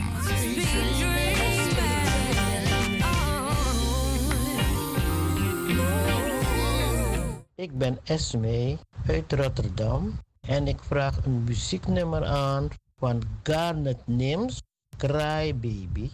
Ik 7.55 7.79
ben 7.79 7.99
Esme 8.05 8.79
uit 9.07 9.33
Rotterdam 9.33 10.19
en 10.41 10.69
ik 10.69 10.83
vraag 10.83 11.25
een 11.25 11.45
muzieknummer 11.45 12.25
aan 12.25 12.69
van 12.97 13.23
Garnet 13.43 14.07
Nims, 14.07 14.63
Cry 14.97 15.55
Baby, 15.55 16.11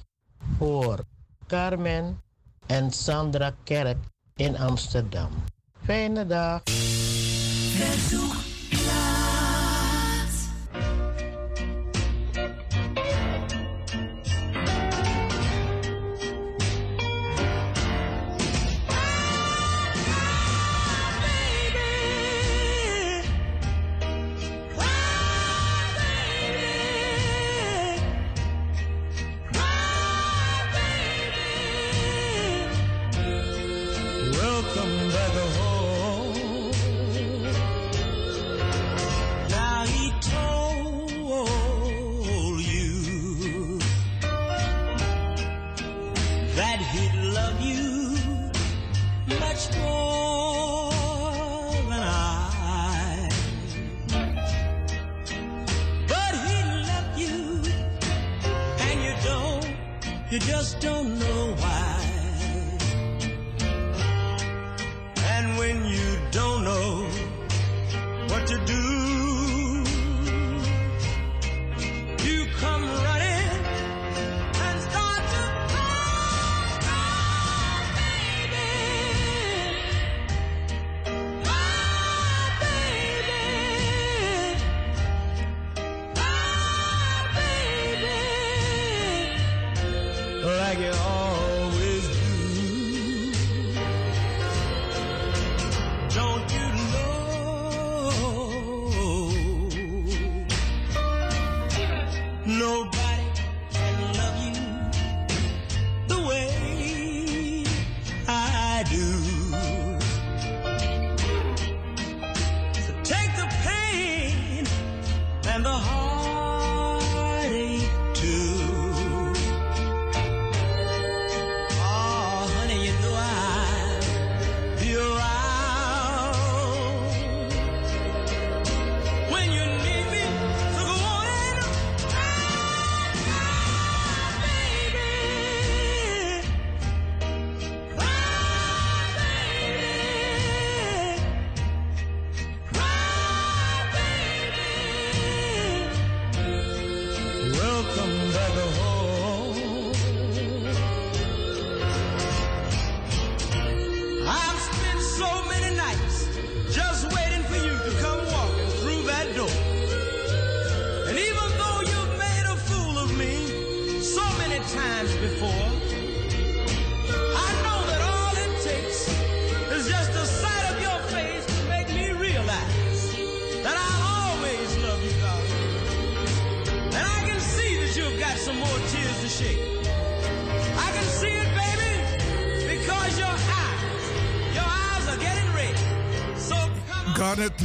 voor 0.59 1.05
Carmen 1.47 2.23
en 2.67 2.91
Sandra 2.91 3.55
Kerk 3.65 3.99
in 4.37 4.59
Amsterdam. 4.59 5.31
Fijne 5.85 6.27
dag. 6.27 6.63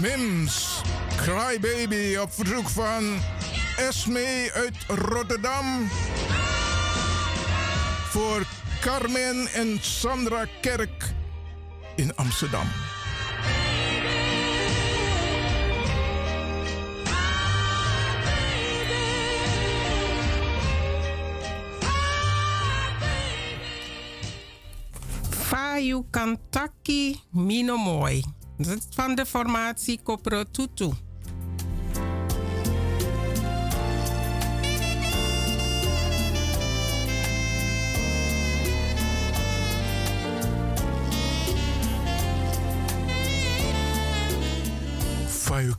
Mims. 0.06 0.82
Crybaby 1.16 2.16
op 2.16 2.34
verzoek 2.34 2.70
van 2.70 3.18
Esme 3.78 4.51
uit 4.53 4.76
Rotterdam. 4.88 5.88
Voor 8.10 8.43
Carmen 8.82 9.47
en 9.53 9.78
Sandra 9.82 10.45
Kerk 10.62 11.14
in 11.95 12.16
Amsterdam. 12.16 12.68
Fayu 25.30 26.03
Kantaki 26.10 27.20
Minomoi 27.30 28.35
van 28.89 29.16
de 29.16 29.26
formatie 29.26 29.99
Copro 30.03 30.43
Tutu. 30.51 30.89
Fire 45.28 45.76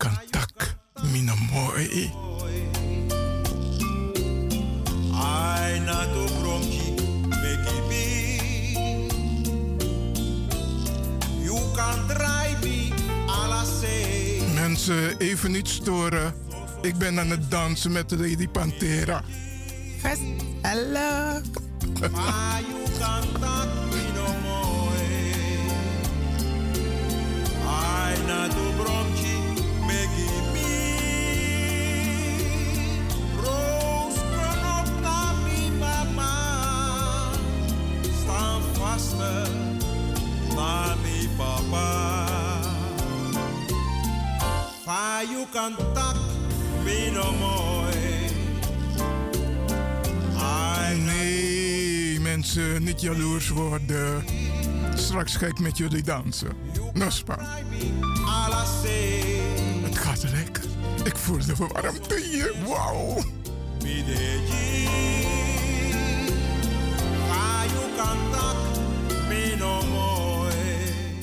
Even 15.19 15.51
niet 15.51 15.69
storen, 15.69 16.35
ik 16.83 16.97
ben 16.99 17.19
aan 17.19 17.31
het 17.31 17.51
dansen 17.51 17.93
met 17.93 18.09
de 18.09 18.17
Lady 18.17 18.37
die 18.37 18.49
Pantera. 18.49 19.23
Gestellig. 20.03 21.43
Ma, 22.11 22.59
je 22.59 22.83
kan 22.99 23.41
dat, 23.41 23.69
Pino, 23.91 24.27
mooi. 24.43 25.33
Aina 27.67 28.49
do 28.49 28.73
bronchi, 28.83 29.39
megibi. 29.87 30.95
Rooskun 33.43 34.62
op 34.79 35.03
dat 35.03 35.35
die, 35.45 35.71
papa. 35.79 36.33
Sta 38.23 38.59
vast, 38.73 39.14
Nani, 40.55 41.29
papa. 41.37 42.36
Fa 44.87 45.20
you 45.22 45.47
tak, 45.95 46.16
mi 46.84 47.11
no. 47.11 47.34
Nee, 51.05 52.20
mensen, 52.20 52.82
niet 52.82 53.01
jaloers 53.01 53.49
worden. 53.49 54.24
Straks 54.95 55.37
ga 55.37 55.47
ik 55.47 55.59
met 55.59 55.76
jullie 55.76 56.03
dansen. 56.03 56.53
Nospa. 56.93 57.39
Het 59.82 59.99
gaat 59.99 60.22
lekker. 60.22 60.64
Ik 61.05 61.16
voel 61.16 61.39
de 61.39 61.55
warmte 61.57 62.20
hier. 62.30 62.55
Wauw. 62.66 63.24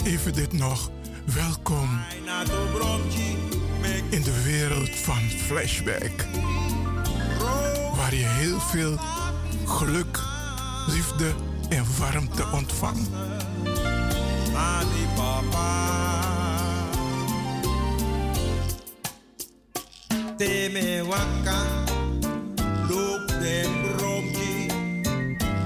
Even 0.03 0.34
dit 0.34 0.53
nog. 0.53 0.89
Welkom 1.26 1.89
in 4.14 4.22
de 4.22 4.43
wereld 4.43 4.89
van 4.89 5.30
Flashback. 5.45 6.26
Waar 7.95 8.16
je 8.16 8.26
heel 8.26 8.59
veel 8.59 8.99
geluk, 9.66 10.20
liefde 10.88 11.34
en 11.70 11.86
warmte 11.99 12.45
ontvangt. 12.51 13.09
mami 14.53 15.07
papa. 15.16 16.20
Te 20.38 20.70
me 20.72 21.05
waka, 21.07 21.64
den 23.39 23.82
bromji, 23.82 24.68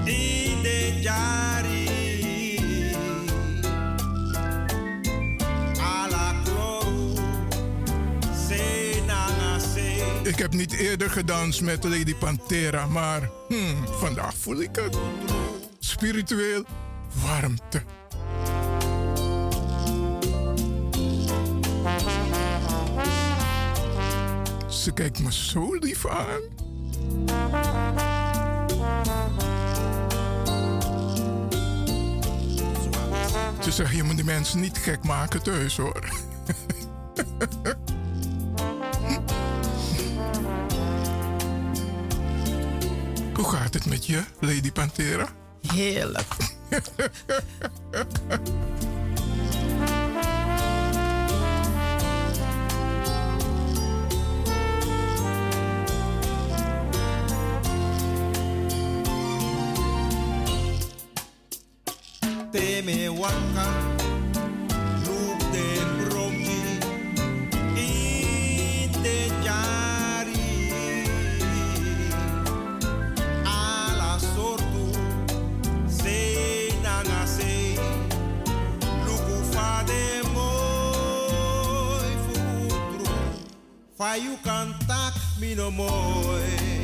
in 0.04 0.62
de. 0.62 1.47
Ik 10.38 10.44
heb 10.44 10.52
niet 10.52 10.72
eerder 10.72 11.10
gedanst 11.10 11.60
met 11.60 11.84
Lady 11.84 12.14
Pantera, 12.14 12.86
maar 12.86 13.30
hmm, 13.48 13.86
vandaag 13.86 14.34
voel 14.34 14.60
ik 14.60 14.76
het. 14.76 14.98
Spiritueel 15.78 16.64
warmte. 17.24 17.82
Ze 24.68 24.92
kijkt 24.92 25.18
me 25.18 25.32
zo 25.32 25.74
lief 25.74 26.06
aan. 26.06 26.40
Ze 33.62 33.70
zegt, 33.70 33.96
je 33.96 34.02
moet 34.02 34.16
die 34.16 34.24
mensen 34.24 34.60
niet 34.60 34.78
gek 34.78 35.04
maken 35.04 35.42
thuis 35.42 35.76
hoor. 35.76 36.04
Hoe 43.38 43.48
gaat 43.48 43.74
het 43.74 43.86
met 43.86 44.06
je, 44.06 44.24
Lady 44.40 44.72
Pantera? 44.72 45.28
Heerlijk. 45.72 46.34
Te 62.50 62.82
me 62.84 63.12
waka, 63.18 63.70
you 84.18 84.34
kan 84.42 84.74
tak 84.86 85.14
mi 85.38 85.54
no 85.54 85.70
moi. 85.70 86.77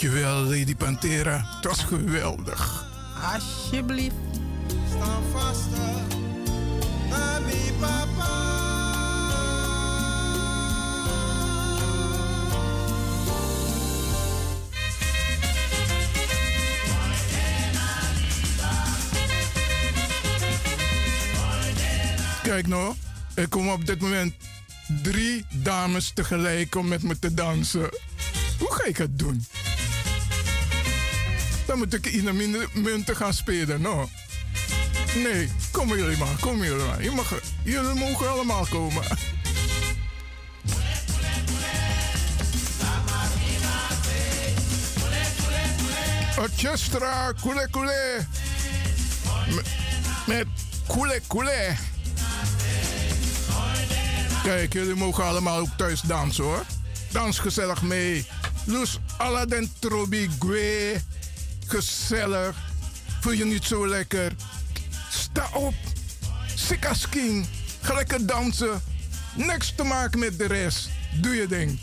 Dankjewel, 0.00 0.44
Lady 0.44 0.76
Pantera. 0.76 1.44
Het 1.56 1.64
was 1.64 1.84
geweldig. 1.84 2.86
Alsjeblieft. 3.32 4.14
Sta 4.88 5.18
vast, 5.32 5.68
papa. 7.78 8.38
Kijk 22.42 22.66
nou, 22.66 22.94
er 23.34 23.48
komen 23.48 23.72
op 23.72 23.86
dit 23.86 24.00
moment 24.00 24.34
drie 25.02 25.44
dames 25.50 26.10
tegelijk 26.14 26.74
om 26.74 26.88
met 26.88 27.02
me 27.02 27.18
te 27.18 27.34
dansen. 27.34 27.90
Hoe 28.58 28.72
ga 28.72 28.84
ik 28.84 28.96
het 28.96 29.18
doen? 29.18 29.44
Dan 31.70 31.78
moet 31.78 31.94
ik 31.94 32.06
in 32.06 32.24
de 32.24 32.68
munten 32.72 33.16
gaan 33.16 33.34
spelen, 33.34 33.80
no? 33.80 34.08
Nee, 35.14 35.48
komen 35.70 35.98
jullie 35.98 36.16
maar, 36.16 36.36
komen 36.40 36.66
jullie 36.66 36.84
maar. 36.84 37.02
Je 37.02 37.10
mag, 37.10 37.40
jullie 37.64 37.94
mogen 37.94 38.30
allemaal 38.30 38.66
komen. 38.70 39.02
Orchestra, 46.38 47.32
koele 47.40 47.68
koele. 47.70 48.26
Met, 50.26 50.46
koele 50.86 51.20
koele. 51.26 51.76
Kijk, 54.42 54.72
jullie 54.72 54.94
mogen 54.94 55.24
allemaal 55.24 55.58
ook 55.58 55.76
thuis 55.76 56.00
dansen 56.00 56.44
hoor. 56.44 56.64
Dans 57.12 57.38
gezellig 57.38 57.82
mee. 57.82 58.26
Dus 58.64 58.98
alla 59.16 59.46
den 59.46 59.72
trobi 59.78 60.30
gue. 60.38 61.00
Gezellig. 61.70 62.56
Voel 63.20 63.32
je 63.32 63.44
niet 63.44 63.64
zo 63.64 63.88
lekker? 63.88 64.32
Sta 65.10 65.48
op. 65.54 65.74
Sikasking. 66.54 67.46
Ga 67.80 67.94
lekker 67.94 68.26
dansen. 68.26 68.82
Niks 69.34 69.72
te 69.76 69.82
maken 69.82 70.18
met 70.18 70.38
de 70.38 70.46
rest. 70.46 70.88
Doe 71.20 71.34
je 71.34 71.46
ding. 71.46 71.78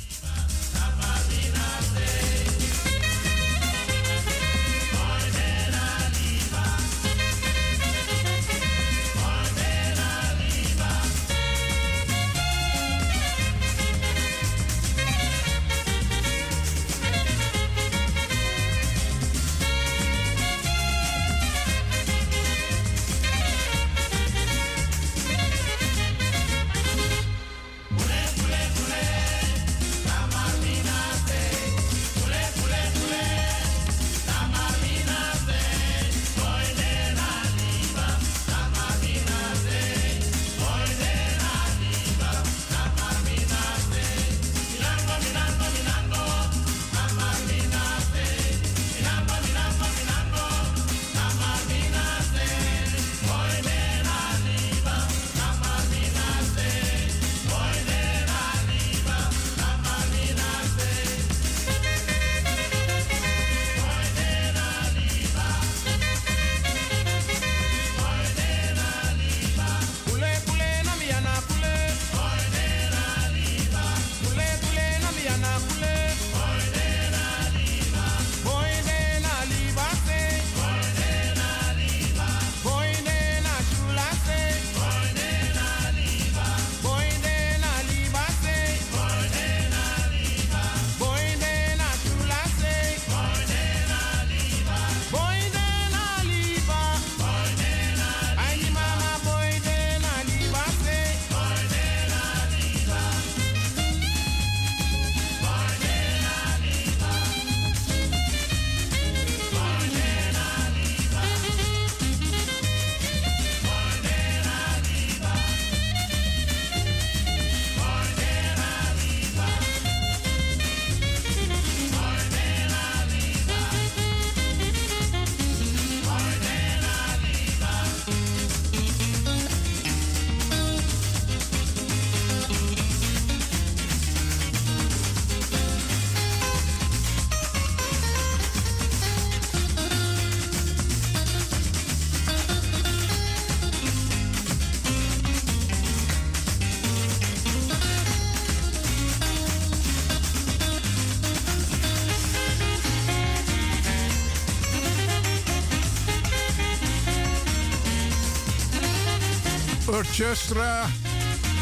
Orchestra 159.88 160.86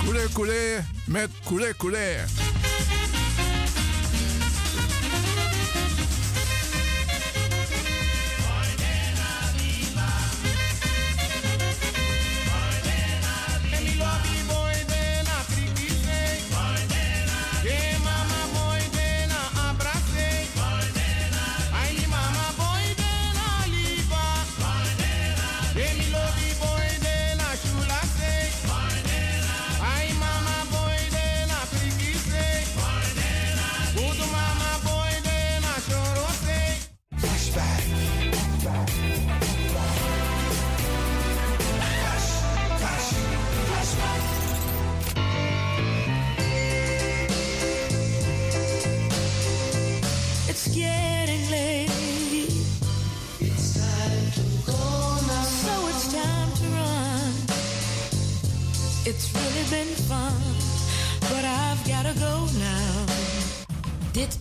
Koele 0.04 0.28
Koele 0.34 0.84
met 1.06 1.30
Koele 1.44 1.74
Koele. 1.78 2.55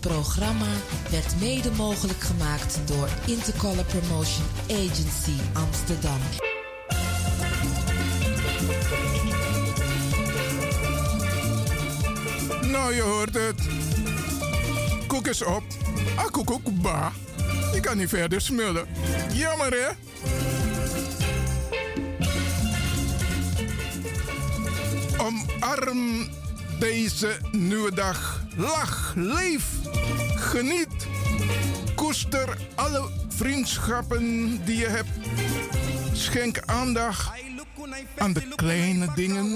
Programma 0.08 0.66
werd 1.10 1.40
mede 1.40 1.70
mogelijk 1.70 2.20
gemaakt 2.20 2.78
door 2.84 3.08
Intercolor 3.26 3.84
Promotion 3.84 4.46
Agency 4.70 5.32
Amsterdam. 5.52 6.18
Nou, 12.70 12.94
je 12.94 13.02
hoort 13.02 13.34
het. 13.34 13.68
Koek 15.06 15.26
is 15.26 15.42
op. 15.42 15.62
Ah, 16.16 16.30
koek 16.30 16.82
ba. 16.82 17.12
Je 17.72 17.80
kan 17.80 17.96
niet 17.96 18.08
verder 18.08 18.40
smullen. 18.40 18.86
Jammer, 19.32 19.72
hè? 19.72 19.88
Omarm 25.18 26.28
deze 26.78 27.36
nieuwe 27.52 27.94
dag. 27.94 28.42
Lach, 28.56 29.12
leef, 29.16 29.64
geniet. 30.54 31.06
Koester 31.94 32.58
alle 32.74 33.08
vriendschappen 33.28 34.60
die 34.64 34.76
je 34.76 34.86
hebt. 34.86 35.08
Schenk 36.12 36.62
aandacht 36.66 37.30
aan 38.18 38.32
de 38.32 38.48
kleine 38.54 39.08
dingen. 39.14 39.50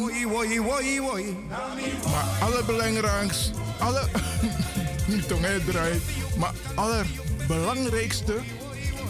Maar 2.05 2.25
allerbelangrijkste, 2.41 3.51
alle, 3.79 4.03
niet 5.13 5.29
draait, 5.67 6.03
maar 6.39 6.53
allerbelangrijkste, 6.75 8.35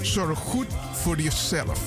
zorg 0.02 0.38
goed 0.38 0.68
voor 0.92 1.20
jezelf. 1.20 1.80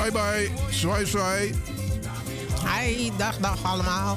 Bye 0.00 0.10
bye, 0.12 0.48
zwaai 0.70 1.06
zwaai. 1.06 1.52
Hi, 2.64 3.10
dag 3.16 3.36
dag 3.38 3.64
allemaal. 3.64 4.16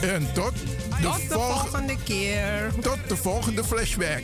En 0.00 0.32
tot 0.34 0.52
de, 0.54 1.02
Tot 1.02 1.16
de 1.16 1.34
volg- 1.34 1.60
volgende 1.60 1.96
keer. 2.04 2.70
Tot 2.80 2.98
de 3.08 3.16
volgende 3.16 3.64
flashback. 3.64 4.22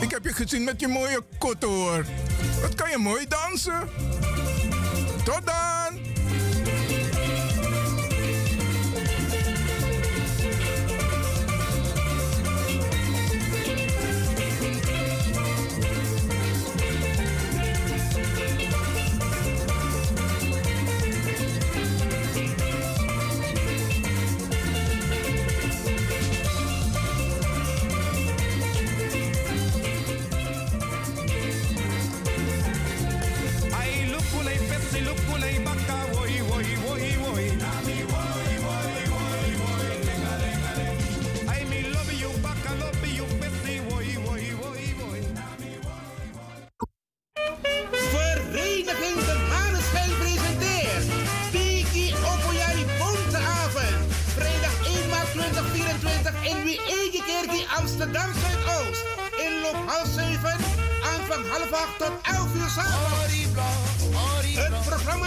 Ik 0.00 0.10
heb 0.10 0.24
je 0.24 0.32
gezien 0.32 0.64
met 0.64 0.80
je 0.80 0.88
mooie 0.88 1.20
kotoor. 1.38 2.04
Wat 2.60 2.74
kan 2.74 2.90
je 2.90 2.98
mooi 2.98 3.26
dansen? 3.28 3.88
Tot 5.24 5.40
dan! 5.44 5.65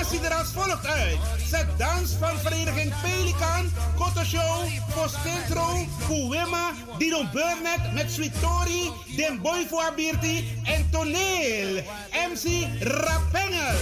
Ziet 0.10 0.24
er 0.24 0.34
als 0.34 0.52
volgt 0.54 0.86
uit. 0.86 1.18
Zet 1.50 1.68
dans 1.78 2.12
van 2.20 2.40
vereniging 2.40 2.94
Pelikan, 3.02 3.72
Koto 3.96 4.24
Show, 4.24 4.66
Postintro, 4.96 5.86
Kuwema, 6.08 6.72
Dino 6.98 7.24
Burnett 7.34 7.94
met 7.94 8.12
Sweet 8.12 8.42
Tori, 8.42 8.92
Den 9.16 9.42
Boy 9.42 9.66
voor 9.70 9.82
Abirti 9.82 10.62
en 10.64 10.90
Toneel. 10.92 11.84
MC 12.30 12.68
Rapengel. 12.80 13.78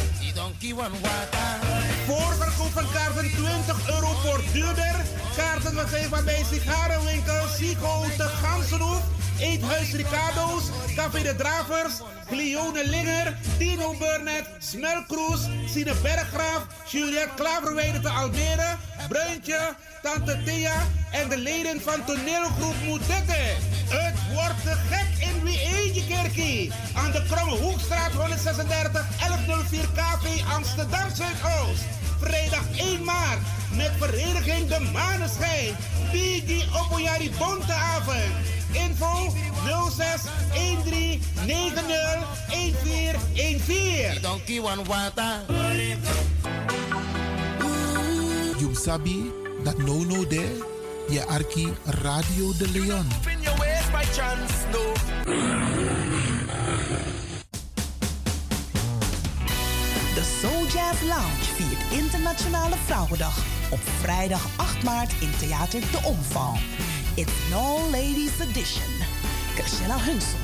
Voorverkoop 2.05 2.71
van 2.71 2.86
kaarten 2.93 3.32
20 3.32 3.89
euro 3.89 4.07
voor 4.23 4.41
duurder. 4.53 4.95
Kaarten 5.36 5.73
verkrijgbaar 5.73 6.23
bij 6.23 6.43
sigarenwinkel 6.51 7.47
Sico 7.57 8.03
te 8.17 8.23
Gansenhoef. 8.23 9.16
Eethuis 9.39 9.93
Ricardo's, 9.93 10.71
Café 10.95 11.21
de 11.23 11.35
Dravers, 11.35 12.01
Glione 12.29 12.83
Linger, 12.88 13.38
Tino 13.57 13.93
Burnett, 13.99 14.47
Smelkroes, 14.59 15.47
Sine 15.65 15.93
Berggraaf, 16.01 16.67
Juliette 16.91 17.33
Klaverweide 17.35 17.99
te 17.99 18.09
Almere, 18.09 18.77
Bruintje, 19.07 19.75
Tante 20.01 20.43
Thea 20.43 20.88
en 21.11 21.29
de 21.29 21.38
leden 21.38 21.81
van 21.81 22.05
toneelgroep 22.05 22.75
Moetette. 22.85 23.55
Het 23.89 24.15
wordt 24.33 24.79
gek 24.89 25.27
in 25.27 25.43
wie 25.43 25.59
eentje 25.59 26.05
kerkie. 26.05 26.71
Aan 26.93 27.11
de 27.11 27.23
Kromme 27.29 27.55
Hoekstraat 27.55 28.11
136 28.11 29.05
1104 29.19 29.88
KV 29.93 30.43
Amsterdam 30.53 31.09
Zuidoost. 31.15 31.83
Vrijdag 32.19 32.77
1 32.77 33.03
maart 33.03 33.39
met 33.75 33.91
vereniging 33.97 34.67
De 34.67 34.89
Maneschijn. 34.93 35.75
Bigi 36.11 36.63
Opoyari 36.81 37.31
Bonteavond. 37.38 38.33
Info 38.86 39.34
06 39.89 40.30
13 40.53 41.19
90 41.45 41.82
1414. 42.49 44.21
Donkey 44.21 44.59
one 44.59 44.84
water. 44.86 45.41
You 48.59 48.75
sabi 48.75 49.32
that 49.63 49.78
no 49.78 50.03
no 50.03 50.23
there 50.25 50.75
Je 51.09 51.25
arki 51.28 51.73
Radio 51.86 52.51
de 52.57 52.67
Leon. 52.71 53.07
De 60.13 60.23
Soul 60.41 60.65
Jazz 60.65 61.01
Lounge 61.01 61.47
viert 61.55 62.03
Internationale 62.03 62.75
Vrouwendag 62.86 63.38
op 63.69 63.80
vrijdag 64.01 64.47
8 64.57 64.84
maart 64.84 65.13
in 65.19 65.32
Theater 65.39 65.82
De 65.91 65.99
Omval. 66.03 66.57
It's 67.18 67.34
an 67.47 67.53
all 67.53 67.89
ladies 67.89 68.39
edition. 68.41 68.84
Christina 69.55 69.97
Hunsel, 69.97 70.39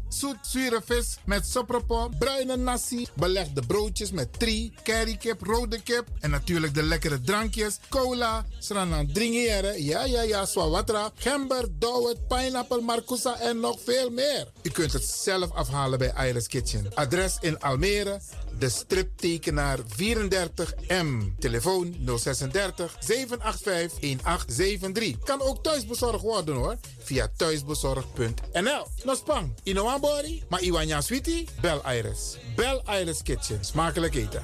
zoet 0.13 0.37
zure 0.41 0.81
vis 0.85 1.17
met 1.25 1.45
sopropo, 1.47 2.09
bruine 2.19 2.55
nasi, 2.55 3.07
belegde 3.13 3.61
broodjes 3.67 4.11
met 4.11 4.39
tri, 4.39 4.73
currykip, 4.83 5.41
rode 5.41 5.81
kip 5.81 6.07
en 6.19 6.29
natuurlijk 6.29 6.73
de 6.73 6.83
lekkere 6.83 7.21
drankjes, 7.21 7.79
cola, 7.89 8.45
sranan 8.59 9.07
dringere, 9.13 9.83
ja 9.83 10.03
ja 10.03 10.21
ja, 10.21 10.45
swawatra, 10.45 11.11
gember, 11.15 11.67
dowet, 11.79 12.27
pineapple, 12.27 12.81
marcousa 12.81 13.39
en 13.39 13.59
nog 13.59 13.79
veel 13.83 14.09
meer. 14.09 14.47
U 14.61 14.69
kunt 14.69 14.93
het 14.93 15.03
zelf 15.03 15.51
afhalen 15.51 15.99
bij 15.99 16.13
Iris 16.27 16.47
Kitchen. 16.47 16.91
Adres 16.93 17.37
in 17.39 17.59
Almere, 17.59 18.19
de 18.59 18.69
striptekenaar 18.69 19.77
34M. 19.79 21.37
Telefoon 21.39 21.95
036 22.05 22.95
785 22.99 23.99
1873. 23.99 25.19
Kan 25.23 25.41
ook 25.41 25.63
thuisbezorgd 25.63 26.21
worden 26.21 26.55
hoor. 26.55 26.77
Via 26.99 27.27
thuisbezorgd.nl. 27.37 28.87
Nospang, 29.03 29.53
Inoambori, 29.63 30.43
maar 30.49 30.61
Iwanya 30.61 31.01
Sweetie? 31.01 31.47
Bel 31.61 31.81
Iris. 31.91 32.37
Bel 32.55 32.83
Iris 33.01 33.21
Kitchen. 33.23 33.65
Smakelijk 33.65 34.15
eten. 34.15 34.41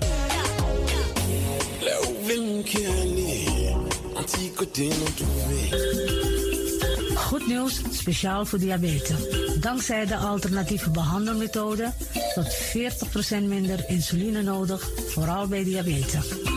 Goed 7.15 7.47
nieuws, 7.47 7.81
speciaal 7.91 8.45
voor 8.45 8.59
diabetes. 8.59 9.59
Dankzij 9.59 10.05
de 10.05 10.15
alternatieve 10.15 10.89
behandelmethode 10.89 11.93
tot 12.37 12.55
40% 13.39 13.47
minder 13.47 13.83
insuline 13.87 14.41
nodig, 14.41 14.89
vooral 15.07 15.47
bij 15.47 15.63
diabetes. 15.63 16.56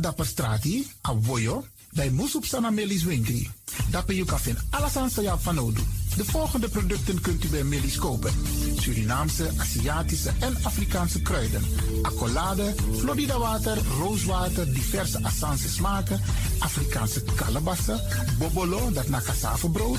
Dapper 0.00 0.26
strati, 0.26 0.90
a 1.00 1.14
voyo, 1.14 1.64
dai 1.90 2.10
musup 2.10 2.44
sana 2.44 2.70
melis 2.70 3.04
winkri. 3.04 3.50
Dapper 3.90 4.14
you 4.14 4.26
kan 4.26 4.40
vinden 4.40 4.64
alles 4.70 4.96
aan 4.96 5.10
van 5.40 5.54
nodu. 5.54 5.82
De 6.18 6.24
volgende 6.24 6.68
producten 6.68 7.20
kunt 7.20 7.44
u 7.44 7.48
bij 7.48 7.64
Melis 7.64 7.98
kopen. 7.98 8.32
Surinaamse, 8.76 9.50
Aziatische 9.56 10.30
en 10.40 10.56
Afrikaanse 10.62 11.22
kruiden. 11.22 11.62
Accolade, 12.02 12.74
Florida 12.96 13.38
water, 13.38 13.78
rooswater, 13.98 14.72
diverse 14.74 15.22
Assange 15.22 15.68
smaken. 15.68 16.20
Afrikaanse 16.58 17.22
kalebassen, 17.34 18.00
bobolo, 18.38 18.92
dat 18.92 19.08
na 19.08 19.20
cassavebrood. 19.20 19.98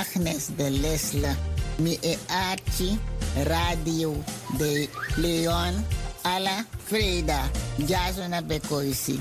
Agnes 0.00 0.48
de 0.56 0.70
Lesle. 0.70 1.36
Mi 1.78 1.98
e 2.02 2.16
Archie, 2.28 2.98
Radio 3.44 4.14
de 4.56 4.88
Leon, 5.16 5.84
alla 6.22 6.64
Freda, 6.86 7.50
Jasona 7.76 8.42
Bekoisi. 8.42 9.20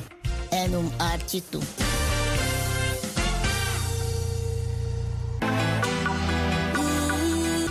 En 0.49 0.73
um 0.73 0.91
Archie 0.97 1.43
toe. 1.49 1.61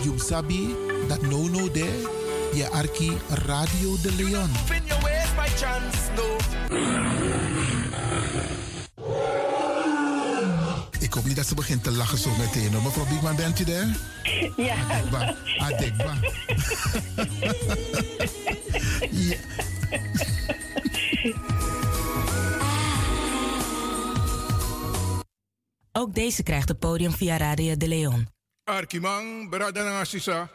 You 0.03 0.19
sabi 0.19 0.75
dat 1.07 1.21
no 1.21 1.47
no 1.47 1.71
there, 1.71 1.99
je 2.53 2.69
arki 2.71 3.17
Radio 3.45 3.95
de 4.01 4.11
Leon. 4.17 4.49
In 4.69 4.85
your 4.85 5.01
ways 5.01 5.29
by 5.35 5.49
chance, 5.57 6.09
no. 6.15 7.68
Ik 11.09 11.15
hoop 11.15 11.25
niet 11.25 11.35
dat 11.35 11.47
ze 11.47 11.55
begint 11.55 11.83
te 11.83 11.91
lachen 11.91 12.17
zo 12.17 12.29
meteen. 12.37 12.73
hoor. 12.73 12.83
Mevrouw 12.83 13.05
Biekman, 13.05 13.35
bent 13.35 13.59
u 13.59 13.63
daar? 13.63 13.97
Ja. 14.57 14.75
Adekba. 14.75 15.35
Adekba. 15.57 16.17
ja. 19.29 19.37
Ook 25.91 26.13
deze 26.13 26.43
krijgt 26.43 26.67
het 26.67 26.79
podium 26.79 27.11
via 27.11 27.37
Radio 27.37 27.77
de 27.77 27.87
Leon. 27.87 28.27
Arkimang, 28.63 29.49
Bradana 29.49 30.03
Sisa, 30.03 30.49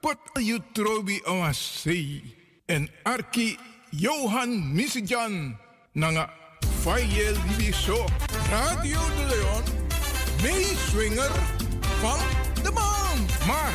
Pot 0.00 0.18
Yutrobi 0.32 1.20
Awasi. 1.24 2.34
En 2.66 2.90
Arki 3.02 3.58
Johan 3.90 4.72
Misijan, 4.72 5.58
Nanga 5.92 6.30
Fayel 6.80 7.34
Libiso, 7.48 8.04
Radio 8.50 8.98
de 8.98 9.26
Leon, 9.28 9.85
meeswinger 10.42 11.30
van 12.00 12.18
de 12.62 12.70
maand. 12.70 13.46
Maar 13.46 13.74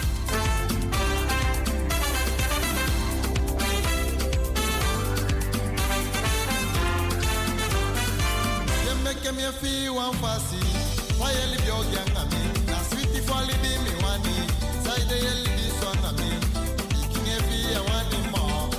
You 8.86 8.96
make 9.04 9.32
me 9.36 9.52
feel 9.60 9.96
one 9.96 10.14
fussy. 10.14 10.64
Why 11.18 11.32
you 11.32 11.48
your 11.66 11.84
I 12.18 12.26
mean? 12.32 12.52
Na 12.66 12.78
sweetie 12.90 13.22
for 13.22 13.42
libi 13.48 13.74
me 13.86 13.94
wani. 14.04 14.36
Side 14.84 15.12
you 15.26 15.34
live 15.44 15.58
this 15.58 15.78
one 15.84 16.06
I 16.06 16.12
mean. 16.20 16.40
Picking 16.90 17.30
a 17.30 17.38
fee 17.48 17.76
I 17.76 17.82
want 17.90 18.14
him 18.14 18.26
more. 18.32 18.70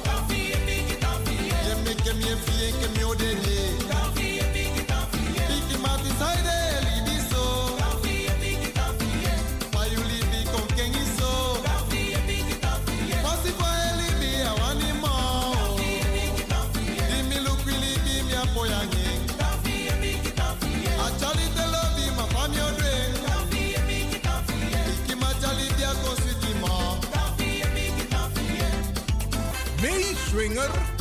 You 1.67 1.77
make 1.85 2.05
me 2.15 2.33
feel 2.45 2.73
que 2.81 2.89
me 2.97 3.05
he. 3.45 3.59
Picking 3.87 3.92
meeswinger 30.53 30.92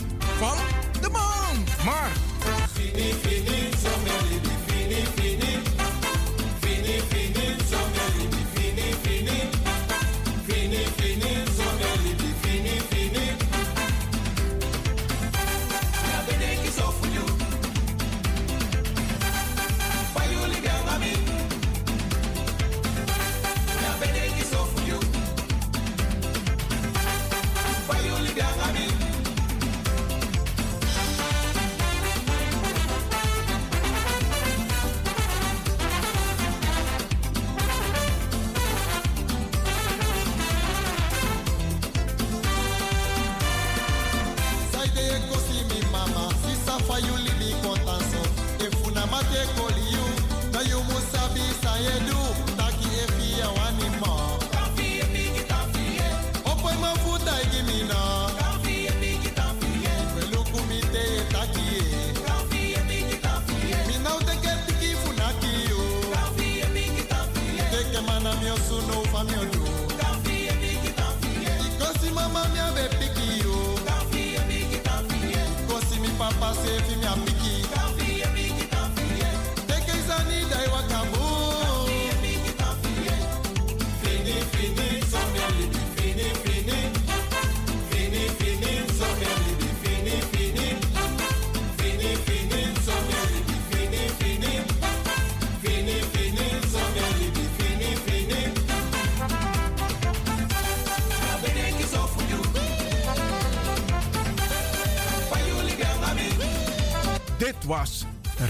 was 107.65 108.05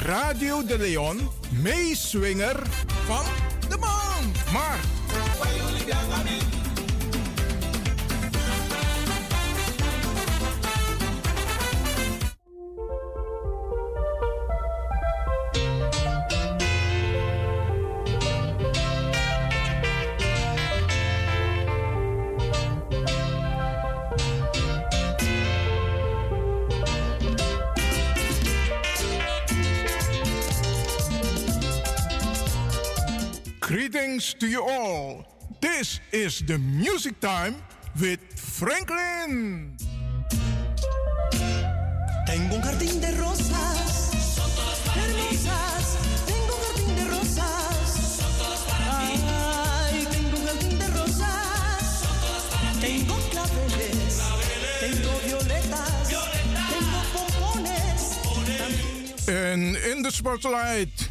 Radio 0.06 0.66
de 0.66 0.78
Leon, 0.78 1.30
meeswinger 1.62 2.60
Greetings 33.72 34.34
to 34.34 34.48
you 34.48 34.62
all. 34.68 35.26
This 35.62 36.02
is 36.12 36.42
the 36.42 36.58
music 36.58 37.22
time 37.22 37.56
with 38.02 38.20
Franklin. 38.36 39.78
Tengo 42.28 42.56
un 42.56 42.62
jardín 42.62 43.00
de 43.00 43.12
rosas. 43.16 44.28
hermosas. 44.92 45.98
Tengo 46.28 46.54
un 46.54 46.62
jardín 46.68 46.96
de 46.98 47.06
rosas. 47.16 48.20
Ay, 48.92 50.06
tengo 50.12 50.36
un 50.36 50.46
jardín 50.48 50.78
de 50.78 50.88
rosas. 50.88 52.04
Tengo 52.82 53.16
claveles. 53.32 54.20
Tengo 54.82 55.12
violetas. 55.24 56.10
Tengo 56.74 57.02
pompones. 57.14 58.20
En 59.30 59.78
in 59.90 60.04
the 60.04 60.12
spotlight, 60.12 60.92
Yo 60.92 61.00
las 61.00 61.00
cultivé 61.00 61.11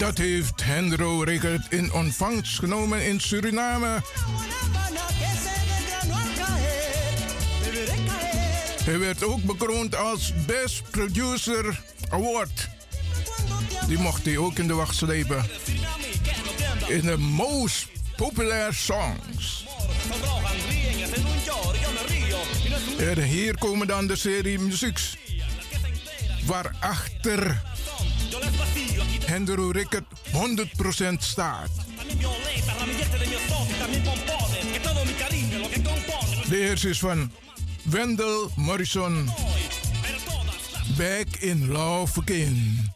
Dat 0.00 0.18
heeft 0.18 0.64
Hendro 0.64 1.22
Rickert 1.22 1.72
in 1.72 1.92
ontvangst 1.92 2.58
genomen 2.58 3.06
in 3.06 3.20
Suriname. 3.20 4.02
Hij 8.84 8.98
werd 8.98 9.24
ook 9.24 9.42
bekroond 9.42 9.96
als 9.96 10.32
Best 10.46 10.90
Producer 10.90 11.80
Award. 12.08 12.68
Die 13.86 13.98
mocht 13.98 14.24
hij 14.24 14.38
ook 14.38 14.58
in 14.58 14.66
de 14.66 14.74
wacht 14.74 14.96
slepen. 14.96 15.44
In 16.88 17.00
de 17.00 17.16
most 17.16 17.88
populaire 18.16 18.74
songs. 18.74 19.64
En 22.98 23.22
hier 23.22 23.58
komen 23.58 23.86
dan 23.86 24.06
de 24.06 24.16
serie 24.16 24.58
muzieks. 24.58 25.16
Waarachter 26.44 27.62
Hendro 29.30 29.70
Rickert 29.70 30.04
100% 30.32 31.22
staat. 31.22 31.70
De 36.48 36.72
is 36.84 36.98
van 36.98 37.32
Wendel 37.82 38.50
Morrison. 38.56 39.30
Back 40.96 41.26
in 41.38 41.68
Love 41.68 42.20
Again. 42.20 42.90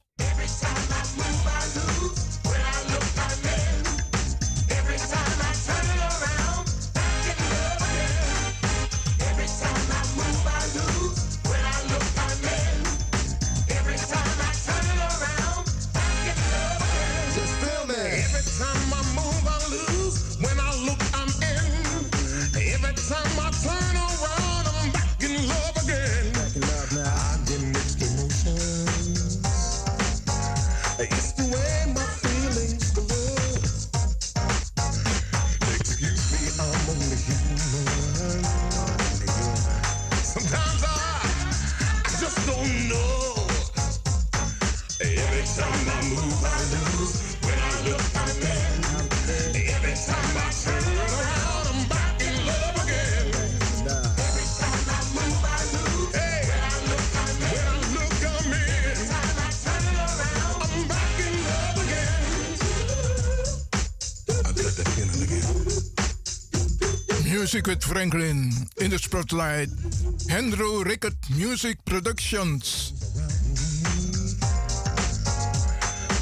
Secret 67.54 67.84
Franklin 67.84 68.50
in 68.78 68.90
the 68.90 68.98
spotlight. 68.98 69.68
Andrew 70.28 70.82
Rickett 70.82 71.14
Music 71.36 71.78
Productions. 71.84 72.92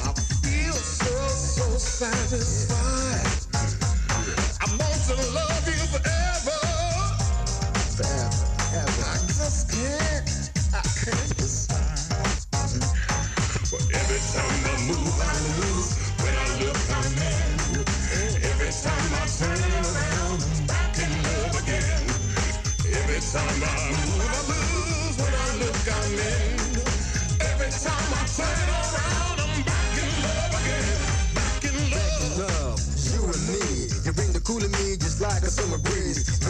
I 0.05 0.13
feel 0.43 0.75
so, 0.75 1.29
so 1.29 1.79
satisfied. 1.79 2.82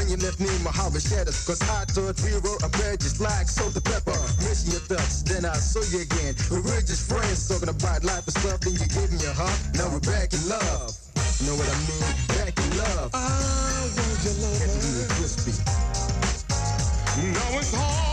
Then 0.03 0.19
you 0.19 0.27
left 0.27 0.41
me 0.41 0.51
in 0.51 0.65
my 0.65 0.73
heart 0.73 0.93
with 0.93 1.07
shatters. 1.07 1.47
Cause 1.47 1.63
I 1.63 1.87
thought 1.87 2.19
we 2.27 2.35
were 2.43 2.59
a 2.67 2.69
pair 2.69 2.97
just 2.97 3.21
like 3.21 3.47
salt 3.47 3.77
and 3.77 3.85
pepper. 3.85 4.19
Missing 4.43 4.75
your 4.75 4.83
thoughts, 4.91 5.23
then 5.23 5.45
I 5.45 5.55
saw 5.55 5.79
you 5.95 6.03
again. 6.03 6.35
We 6.51 6.59
were 6.59 6.83
just 6.83 7.07
friends 7.09 7.47
talking 7.47 7.69
about 7.69 8.03
life 8.03 8.27
and 8.27 8.35
stuff 8.35 8.59
Then 8.67 8.75
you 8.75 8.87
gave 8.91 9.13
me 9.15 9.23
a 9.23 9.33
hug, 9.33 9.55
now 9.79 9.87
we're 9.95 10.03
back 10.03 10.35
in 10.35 10.43
love. 10.49 10.91
Know 11.47 11.55
what 11.55 11.71
I 11.71 11.79
mean? 11.87 12.03
Back 12.35 12.59
in 12.59 12.71
love. 12.83 13.15
I 13.15 13.31
want 13.95 14.27
your 14.27 14.35
love 14.43 15.07
Crispy. 15.15 15.55
Now 17.23 17.59
it's 17.63 17.71
hard 17.73 18.12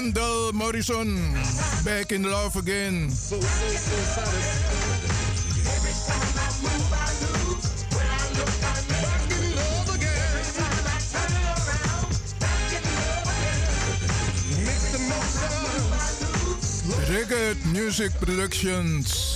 Wendell 0.00 0.54
Morrison, 0.54 1.34
Back 1.84 2.10
in 2.12 2.22
Love 2.22 2.56
Again. 2.56 3.10
Record 17.10 17.58
Music 17.66 18.10
Productions. 18.20 19.29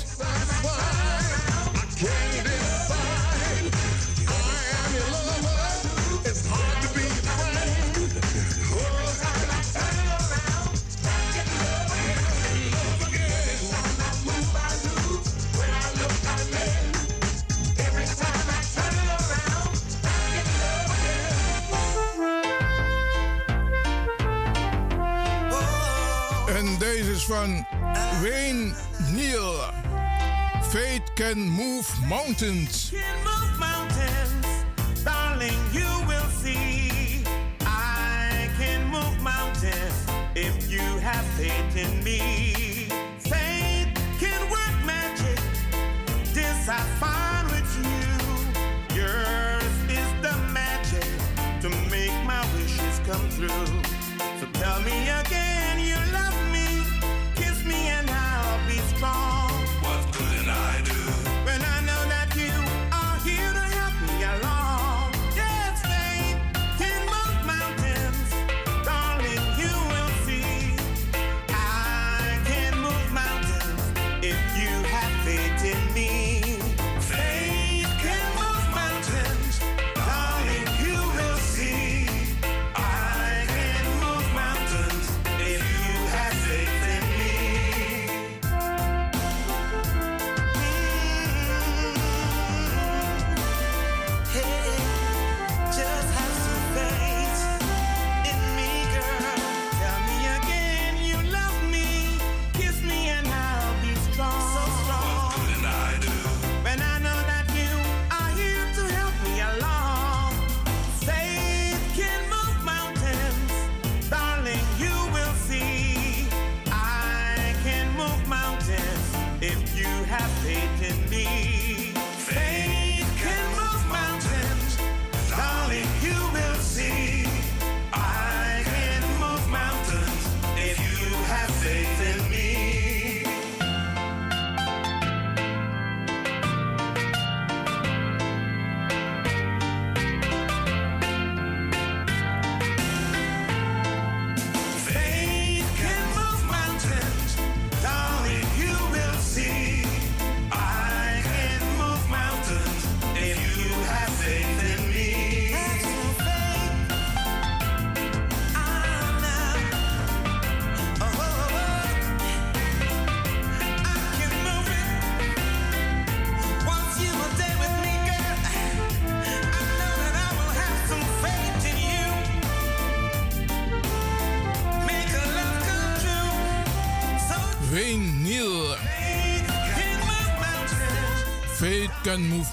Can 31.17 31.49
Move 31.49 31.87
Mountains. 32.09 32.93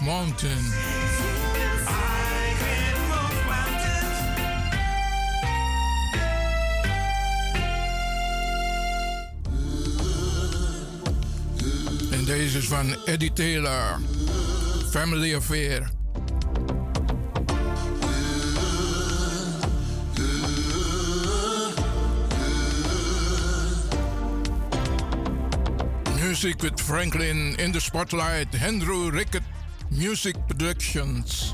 mountain. 0.01 0.57
En 12.11 12.25
deze 12.25 12.57
is 12.57 12.67
van 12.67 12.95
Eddie 13.05 13.33
Taylor, 13.33 13.99
Family 14.89 15.35
Affair. 15.35 15.89
Music 26.21 26.61
with 26.61 26.81
Franklin 26.81 27.55
in 27.57 27.71
the 27.71 27.79
spotlight, 27.79 28.47
Andrew 28.63 29.09
Rickett. 29.09 29.50
Music 30.01 30.35
Productions. 30.47 31.53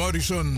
Morrison. 0.00 0.54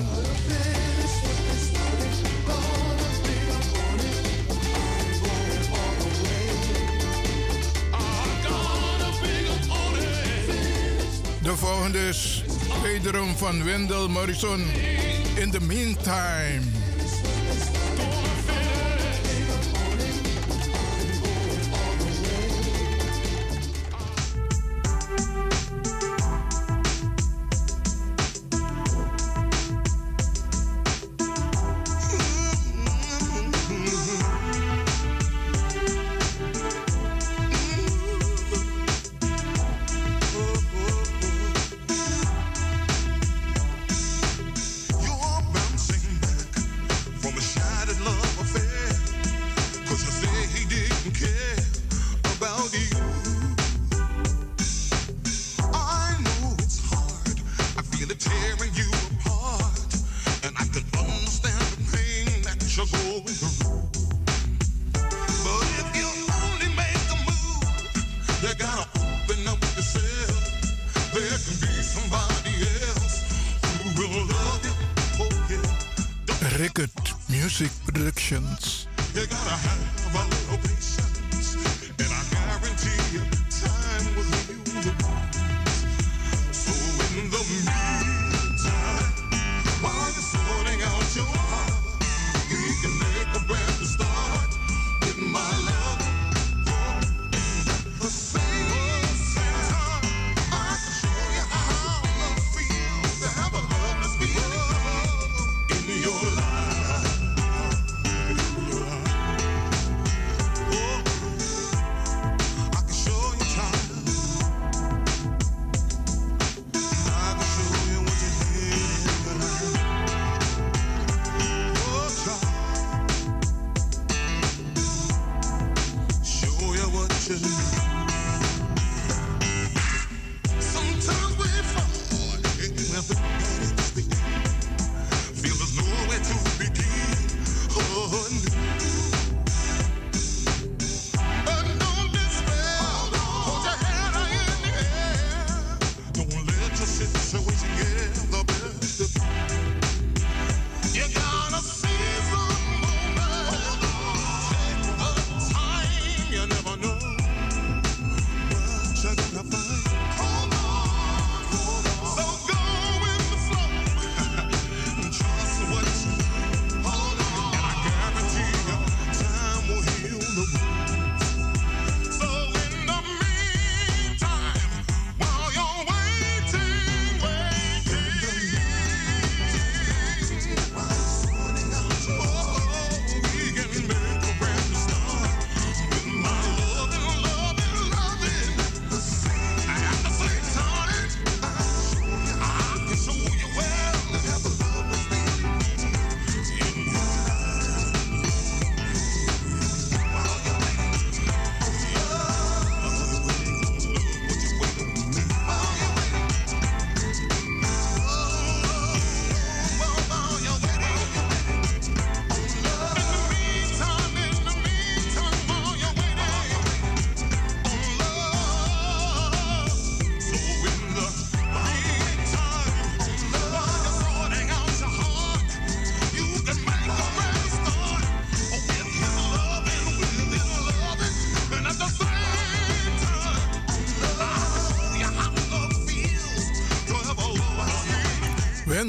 De 11.42 11.56
volgende 11.56 11.98
is 12.08 12.44
wederom 12.82 13.36
van 13.36 13.64
Wendel 13.64 14.08
Morrison. 14.08 14.60
In 15.34 15.50
the 15.50 15.60
meantime. 15.60 16.81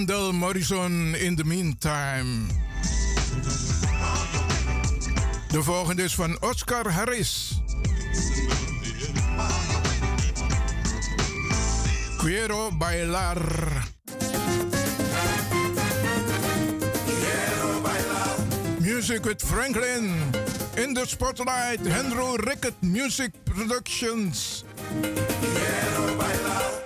Wendell 0.05 0.33
Morrison 0.33 1.15
in 1.15 1.35
the 1.35 1.45
meantime. 1.45 2.47
De 5.47 5.63
volgende 5.63 6.03
is 6.03 6.15
van 6.15 6.37
Oscar 6.41 6.91
Harris. 6.91 7.61
Quiero 12.17 12.71
bailar. 12.77 13.37
Music 18.79 19.25
with 19.25 19.43
Franklin. 19.45 20.13
In 20.75 20.93
the 20.93 21.05
spotlight, 21.05 21.87
Andrew 21.87 22.35
Rickett 22.35 22.81
Music 22.81 23.31
Productions. 23.43 24.63
Quiero 25.01 26.17
bailar. 26.17 26.82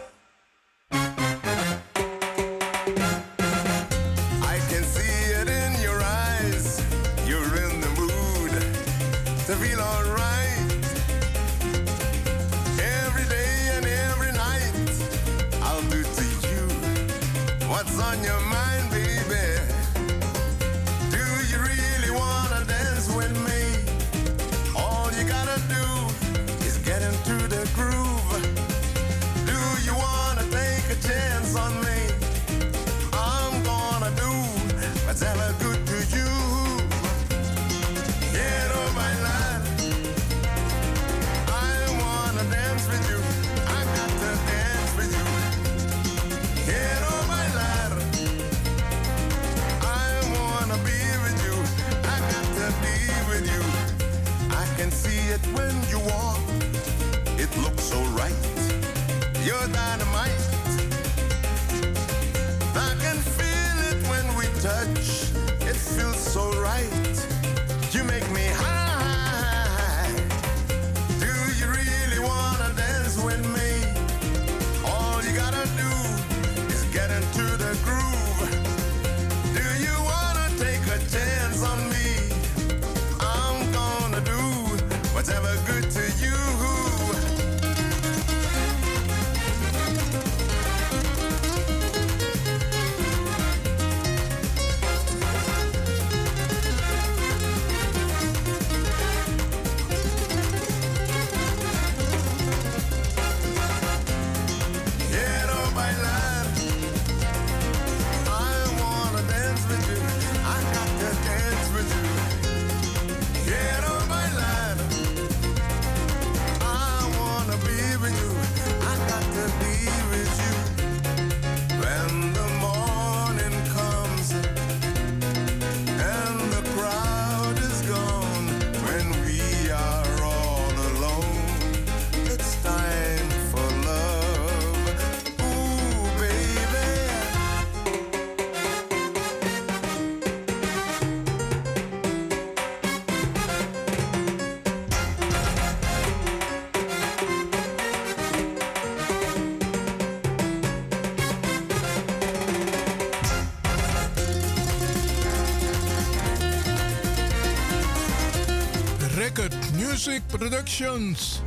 Music 159.97 160.21
Productions. 160.29 161.41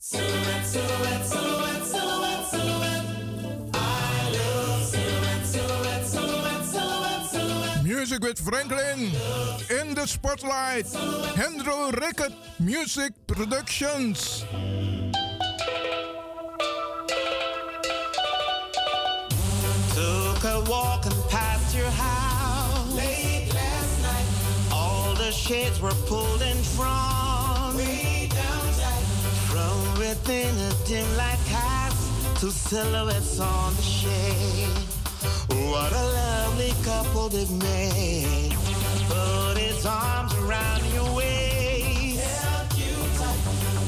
Silhouette, 0.00 1.24
silhouette, 1.24 1.86
silhouette, 1.86 2.44
silhouette. 7.24 7.82
Music 7.82 8.22
with 8.22 8.38
Franklin. 8.38 9.10
In 9.70 9.94
the 9.94 10.06
spotlight. 10.06 10.86
Hendro 11.34 11.90
Rickett 11.90 12.32
Music 12.60 13.12
Productions. 13.26 14.37
Shades 25.78 25.82
were 25.82 26.06
pulled 26.06 26.42
in 26.42 26.56
front. 26.56 27.76
way 27.76 28.28
down 28.30 28.72
tight. 28.74 29.04
From 29.50 29.98
within 29.98 30.56
a 30.58 30.72
dim 30.86 31.16
light 31.16 31.38
cast 31.46 32.40
to 32.40 32.50
silhouettes 32.50 33.40
on 33.40 33.74
the 33.76 33.82
shade. 33.82 34.68
What 35.70 35.92
a 35.92 36.04
lovely 36.04 36.72
couple 36.84 37.28
they've 37.28 37.50
made. 37.50 38.54
Put 39.08 39.58
his 39.58 39.86
arms 39.86 40.34
around 40.34 40.82
your 40.94 41.14
waist. 41.16 42.20
Held 42.20 42.78
you 42.78 42.94
tight 43.18 43.42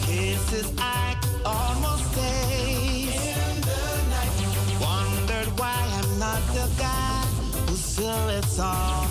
Kisses 0.07 0.73
I 0.79 1.17
could 1.21 1.47
almost 1.47 2.15
taste. 2.15 3.37
in 3.39 3.61
the 3.69 3.83
night. 4.15 4.35
Wondered 4.81 5.49
why 5.59 5.79
I'm 5.99 6.19
not 6.19 6.43
the 6.55 6.69
guy 6.79 7.23
who 7.67 7.75
silhouettes 7.77 8.59
on 8.59 9.07
the 9.09 9.10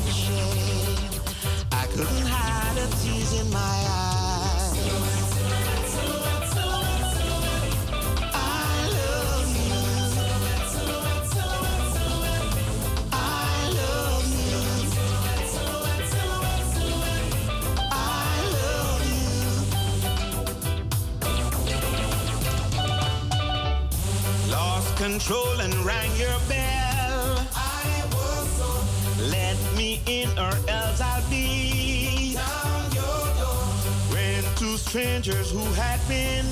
control 25.20 25.60
and 25.60 25.74
rang 25.86 26.10
your 26.16 26.40
bell. 26.48 27.46
I 27.54 28.04
was 28.14 28.48
so 28.58 29.26
Let 29.28 29.58
me 29.76 30.02
in 30.06 30.30
or 30.40 30.54
else 30.70 31.02
I'll 31.02 31.30
be 31.30 32.36
down 32.36 32.92
your 32.94 33.26
door. 33.36 33.66
When 34.14 34.44
two 34.56 34.78
strangers 34.78 35.52
who 35.52 35.66
had 35.74 36.00
been 36.08 36.46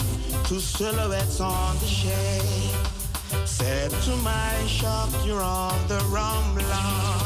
two 0.43 0.59
silhouettes 0.59 1.39
on 1.39 1.77
the 1.79 1.85
shade 1.85 2.75
said 3.45 3.89
to 3.89 4.15
my 4.17 4.51
shock, 4.67 5.11
you're 5.25 5.41
on 5.41 5.87
the 5.87 5.99
wrong 6.11 6.53
block. 6.55 7.16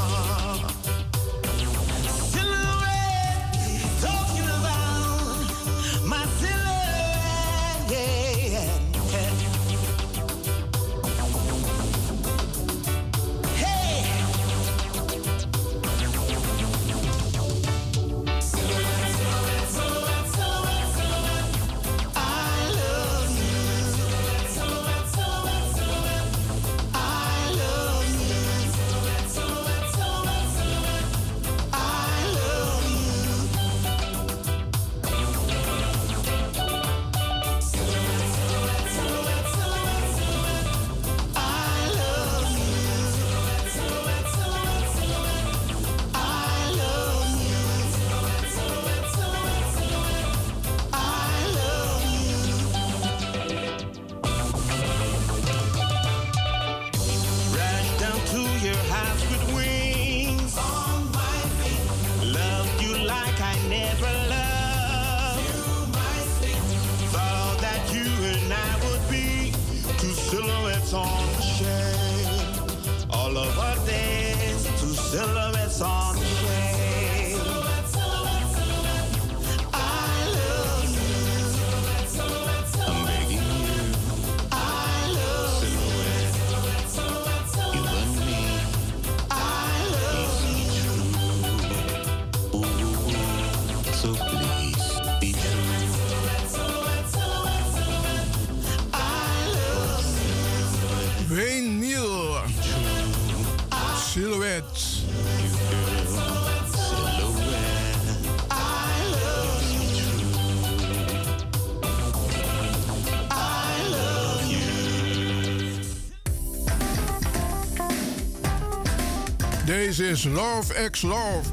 This 119.91 119.99
is 119.99 120.25
Love 120.25 120.71
X 120.77 121.03
Love. 121.03 121.51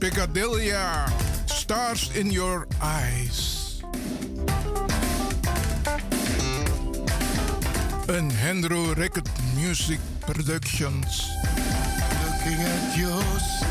Piccadilly. 0.00 0.72
Stars 1.46 2.10
in 2.16 2.32
your 2.32 2.66
eyes. 2.80 3.80
Een 8.06 8.30
Hendro 8.30 8.92
Record 8.94 9.28
Music 9.54 10.00
Productions. 10.26 11.30
Looking 12.24 12.60
at 12.60 12.96
yourself. 12.96 13.70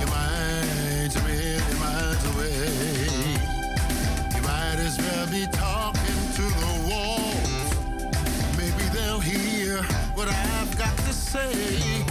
You 0.00 0.06
might 0.06 1.14
be 1.14 1.32
really 1.32 1.78
miles 1.78 2.24
away. 2.34 3.38
You 4.34 4.42
might 4.42 4.80
as 4.82 4.98
well 4.98 5.26
be 5.30 5.46
talking 5.52 6.22
to 6.34 6.42
the 6.42 6.74
walls. 6.90 7.70
Maybe 8.58 8.82
they'll 8.92 9.20
hear 9.20 9.84
what 10.16 10.28
I 10.28 10.51
say. 11.32 12.01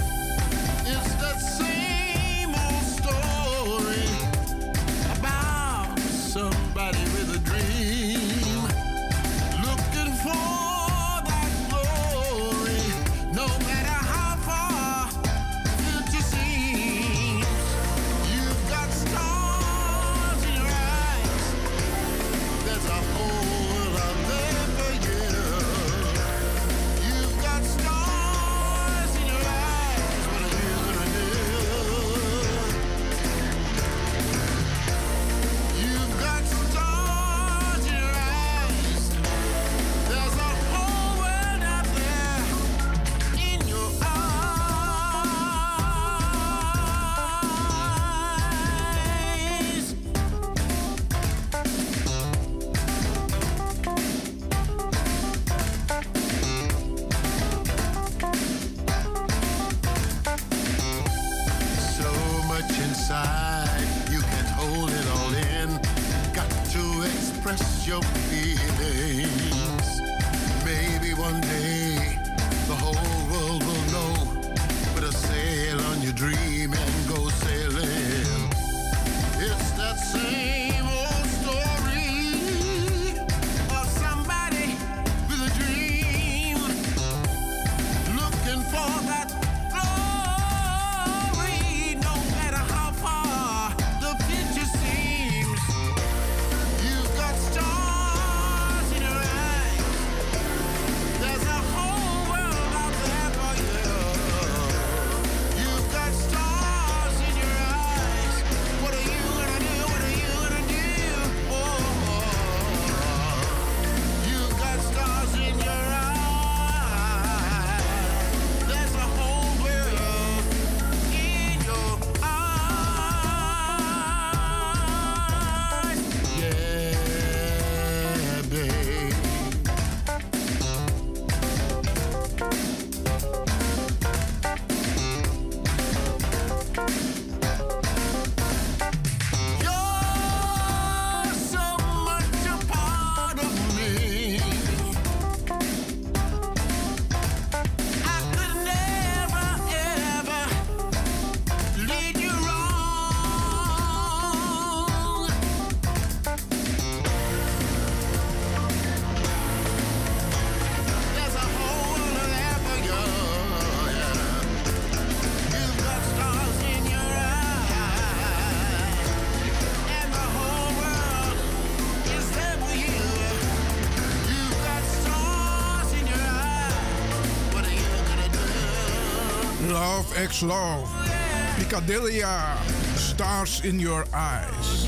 Picadelia 180.32 182.22
Love, 182.22 182.96
Stars 182.96 183.62
in 183.66 183.80
Your 183.80 184.06
Eyes. 184.14 184.86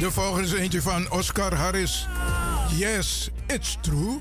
De 0.00 0.10
volgende 0.10 0.46
is 0.46 0.52
eentje 0.52 0.82
van 0.82 1.10
Oscar 1.10 1.54
Harris. 1.54 2.06
Yes, 2.76 3.30
it's 3.46 3.76
true. 3.80 4.18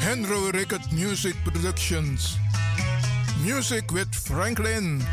Henry 0.00 0.50
Rickett 0.50 0.90
Music 0.90 1.34
Productions. 1.42 2.43
Music 3.44 3.92
with 3.92 4.14
Franklin. 4.14 5.04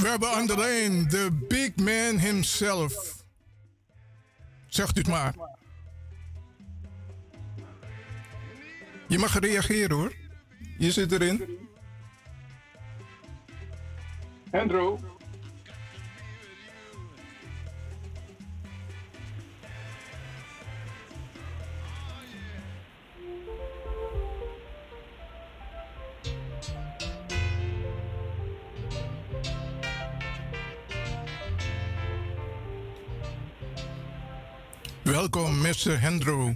We 0.00 0.08
hebben 0.08 0.30
aan 0.30 0.46
de 0.46 0.54
de 1.08 1.44
big 1.48 1.76
man 1.76 2.18
himself. 2.18 3.24
Zegt 4.66 4.96
u 4.96 5.00
het 5.00 5.08
maar. 5.08 5.34
Je 9.08 9.18
mag 9.18 9.38
reageren 9.38 9.96
hoor. 9.96 10.12
Je 10.78 10.92
zit 10.92 11.12
erin. 11.12 11.58
Andrew. 14.50 15.09
Welkom, 35.10 35.60
Mr. 35.60 35.98
Hendro. 36.00 36.54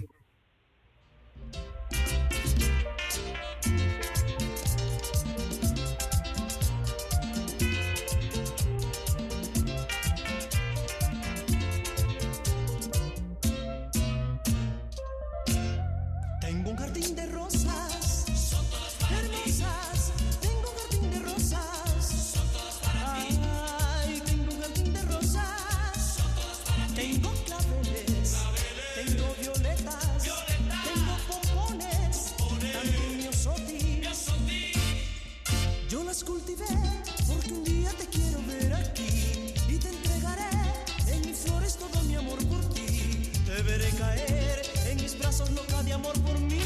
Amor 45.95 46.13
por 46.21 46.39
mí. 46.39 46.61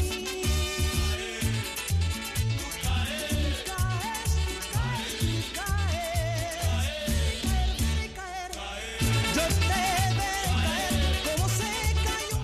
Yo 9.34 9.44
te 9.46 9.68
veré 9.70 10.32
caer 10.56 10.94
como 11.24 11.48
se 11.48 11.70
cayó. 12.04 12.40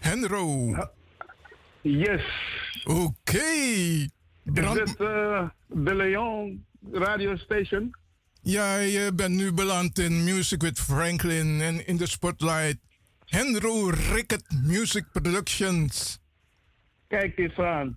Hendro. 0.00 0.42
Yes. 1.82 2.22
Oké. 2.84 3.38
Is 4.44 4.72
dit 4.74 5.00
eh, 5.00 5.48
de 5.68 5.94
Leon 5.94 6.64
radio 6.92 7.36
station? 7.36 7.96
Ja, 8.42 8.76
je 8.76 9.12
bent 9.14 9.34
nu 9.34 9.52
beland 9.52 9.98
in 9.98 10.24
Music 10.24 10.62
with 10.62 10.80
Franklin 10.80 11.60
en 11.60 11.86
in 11.86 11.96
de 11.96 12.06
spotlight. 12.06 12.78
Hendro 13.26 13.90
Rickett 14.12 14.44
Music 14.64 15.04
Productions. 15.12 16.18
Kijk 17.08 17.38
eens 17.38 17.58
aan. 17.58 17.96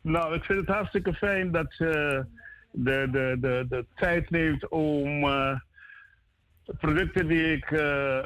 Nou, 0.00 0.34
ik 0.34 0.44
vind 0.44 0.60
het 0.60 0.68
hartstikke 0.68 1.14
fijn 1.14 1.50
dat 1.50 1.76
je 1.76 2.24
de, 2.70 3.08
de, 3.10 3.36
de, 3.40 3.66
de 3.68 3.86
tijd 3.96 4.30
neemt 4.30 4.68
om 4.68 5.24
eh, 5.24 5.60
producten 6.78 7.26
die 7.26 7.52
ik 7.52 7.70
eh, 7.70 8.18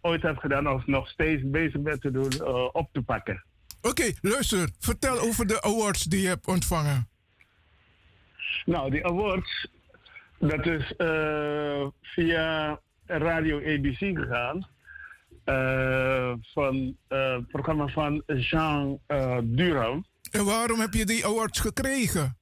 ooit 0.00 0.22
heb 0.22 0.36
gedaan 0.36 0.68
of 0.68 0.86
nog 0.86 1.08
steeds 1.08 1.42
bezig 1.44 1.80
ben 1.80 2.00
te 2.00 2.10
doen, 2.10 2.30
eh, 2.30 2.68
op 2.72 2.88
te 2.92 3.02
pakken. 3.02 3.44
Oké, 3.82 4.12
luister. 4.20 4.68
Vertel 4.78 5.18
over 5.18 5.46
de 5.46 5.62
awards 5.62 6.04
die 6.04 6.20
je 6.20 6.28
hebt 6.28 6.46
ontvangen. 6.46 7.08
Nou, 8.64 8.90
die 8.90 9.06
awards, 9.06 9.68
dat 10.38 10.66
is 10.66 10.94
via 12.02 12.80
Radio 13.06 13.58
ABC 13.58 13.98
gegaan. 13.98 14.66
Eh, 15.44 16.32
van 16.52 16.96
eh, 17.08 17.32
het 17.32 17.48
programma 17.48 17.86
van 17.86 18.22
Jean 18.26 18.98
uh, 19.08 19.38
Durham. 19.42 20.04
En 20.30 20.44
waarom 20.44 20.80
heb 20.80 20.92
je 20.92 21.04
die 21.06 21.26
awards 21.26 21.60
gekregen? 21.60 22.36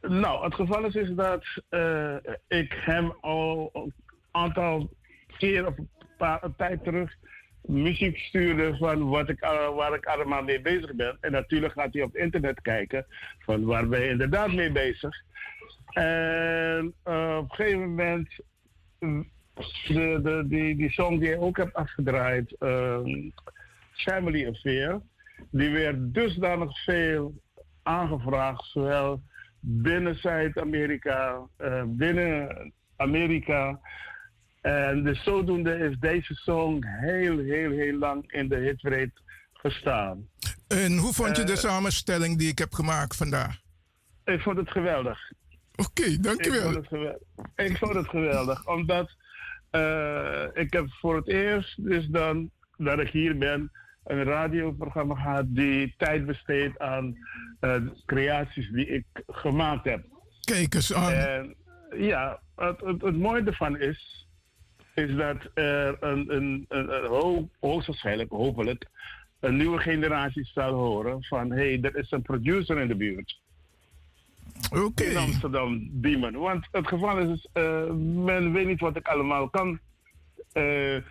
Nou, 0.00 0.44
het 0.44 0.54
geval 0.54 0.84
is, 0.84 0.94
is 0.94 1.10
dat 1.14 1.44
eh, 1.68 2.16
ik 2.48 2.72
hem 2.84 3.12
al 3.20 3.70
een 3.72 3.94
aantal 4.30 4.90
keer 5.38 5.66
of 5.66 5.78
een, 5.78 5.88
paar, 6.18 6.44
een 6.44 6.54
tijd 6.56 6.84
terug 6.84 7.14
muziek 7.62 8.18
stuurde 8.18 8.76
van 8.76 9.08
wat 9.08 9.28
ik, 9.28 9.42
al- 9.42 9.74
waar 9.74 9.94
ik 9.94 10.06
allemaal 10.06 10.42
mee 10.42 10.60
bezig 10.60 10.94
ben. 10.94 11.16
En 11.20 11.32
natuurlijk 11.32 11.72
gaat 11.72 11.92
hij 11.92 12.02
op 12.02 12.16
internet 12.16 12.60
kijken 12.60 13.06
van 13.38 13.64
waar 13.64 13.88
ben 13.88 14.00
je 14.00 14.08
inderdaad 14.08 14.52
mee 14.52 14.72
bezig. 14.72 15.16
En 15.92 16.94
eh, 17.02 17.36
op 17.38 17.50
een 17.50 17.56
gegeven 17.56 17.80
moment, 17.80 18.28
de, 19.88 20.20
de, 20.22 20.44
die, 20.48 20.76
die 20.76 20.90
song 20.90 21.18
die 21.18 21.32
ik 21.32 21.40
ook 21.40 21.56
heb 21.56 21.74
afgedraaid, 21.74 22.56
ehm, 22.58 23.30
Family 23.92 24.48
Affair, 24.48 25.00
die 25.50 25.70
werd 25.70 26.14
dusdanig 26.14 26.84
veel 26.84 27.34
aangevraagd, 27.82 28.64
zowel 28.64 29.22
binnen 29.60 30.18
Zuid-Amerika, 30.18 31.40
eh, 31.56 31.82
binnen 31.86 32.72
Amerika. 32.96 33.80
En 34.60 35.02
dus 35.04 35.22
zodoende 35.22 35.78
is 35.78 35.96
deze 35.98 36.34
song 36.34 36.84
heel, 36.84 37.38
heel, 37.38 37.70
heel 37.70 37.98
lang 37.98 38.32
in 38.32 38.48
de 38.48 38.56
hitparade 38.56 39.12
gestaan. 39.52 40.28
En 40.68 40.96
hoe 40.96 41.12
vond 41.12 41.36
je 41.36 41.44
de 41.44 41.52
Eh, 41.52 41.58
samenstelling 41.58 42.38
die 42.38 42.48
ik 42.48 42.58
heb 42.58 42.72
gemaakt 42.72 43.16
vandaag? 43.16 43.56
Ik 44.24 44.40
vond 44.40 44.56
het 44.56 44.70
geweldig. 44.70 45.32
Oké, 45.76 46.20
dankjewel. 46.20 46.58
Ik 46.58 46.64
vond 46.64 46.74
het 46.74 46.86
geweldig. 46.86 47.22
Ik 47.56 47.76
vond 47.76 47.94
het 47.94 48.08
geweldig, 48.08 48.66
omdat 48.66 49.10
eh, 49.70 50.44
ik 50.52 50.72
heb 50.72 50.86
voor 50.88 51.16
het 51.16 51.28
eerst, 51.28 51.84
dus 51.84 52.06
dan 52.06 52.50
dat 52.76 52.98
ik 52.98 53.08
hier 53.08 53.38
ben, 53.38 53.70
een 54.04 54.24
radioprogramma 54.24 55.14
gehad 55.14 55.44
die 55.48 55.94
tijd 55.96 56.26
besteedt 56.26 56.78
aan 56.78 57.16
eh, 57.60 57.76
creaties 58.06 58.70
die 58.70 58.86
ik 58.86 59.04
gemaakt 59.26 59.84
heb. 59.84 60.04
Kijk 60.40 60.74
eens 60.74 60.94
aan. 60.94 61.12
En 61.12 61.54
ja, 61.96 62.40
het, 62.56 62.80
het, 62.80 63.02
het 63.02 63.16
mooie 63.16 63.42
ervan 63.42 63.78
is, 63.78 64.26
is 64.94 65.14
dat 65.14 65.36
er 65.54 65.96
een, 66.00 66.34
een, 66.34 66.64
een, 66.68 66.94
een 66.94 67.06
ho- 67.06 67.48
hoogstwaarschijnlijk, 67.60 68.30
hopelijk, 68.30 68.86
een 69.40 69.56
nieuwe 69.56 69.78
generatie 69.78 70.44
zal 70.44 70.72
horen 70.72 71.24
van 71.24 71.50
hé, 71.50 71.56
hey, 71.56 71.78
er 71.82 71.96
is 71.96 72.10
een 72.10 72.22
producer 72.22 72.78
in 72.78 72.88
de 72.88 72.96
buurt. 72.96 73.40
In 74.94 75.16
Amsterdam, 75.16 75.88
Diemen. 75.92 76.34
Want 76.38 76.68
het 76.70 76.88
geval 76.88 77.18
is, 77.18 77.26
dus, 77.28 77.48
eh, 77.52 77.90
men 78.24 78.52
weet 78.52 78.66
niet 78.66 78.80
wat 78.80 78.96
ik 78.96 79.08
allemaal 79.08 79.48
kan. 79.50 79.78
Eh, 80.52 80.96
eh, 80.96 81.02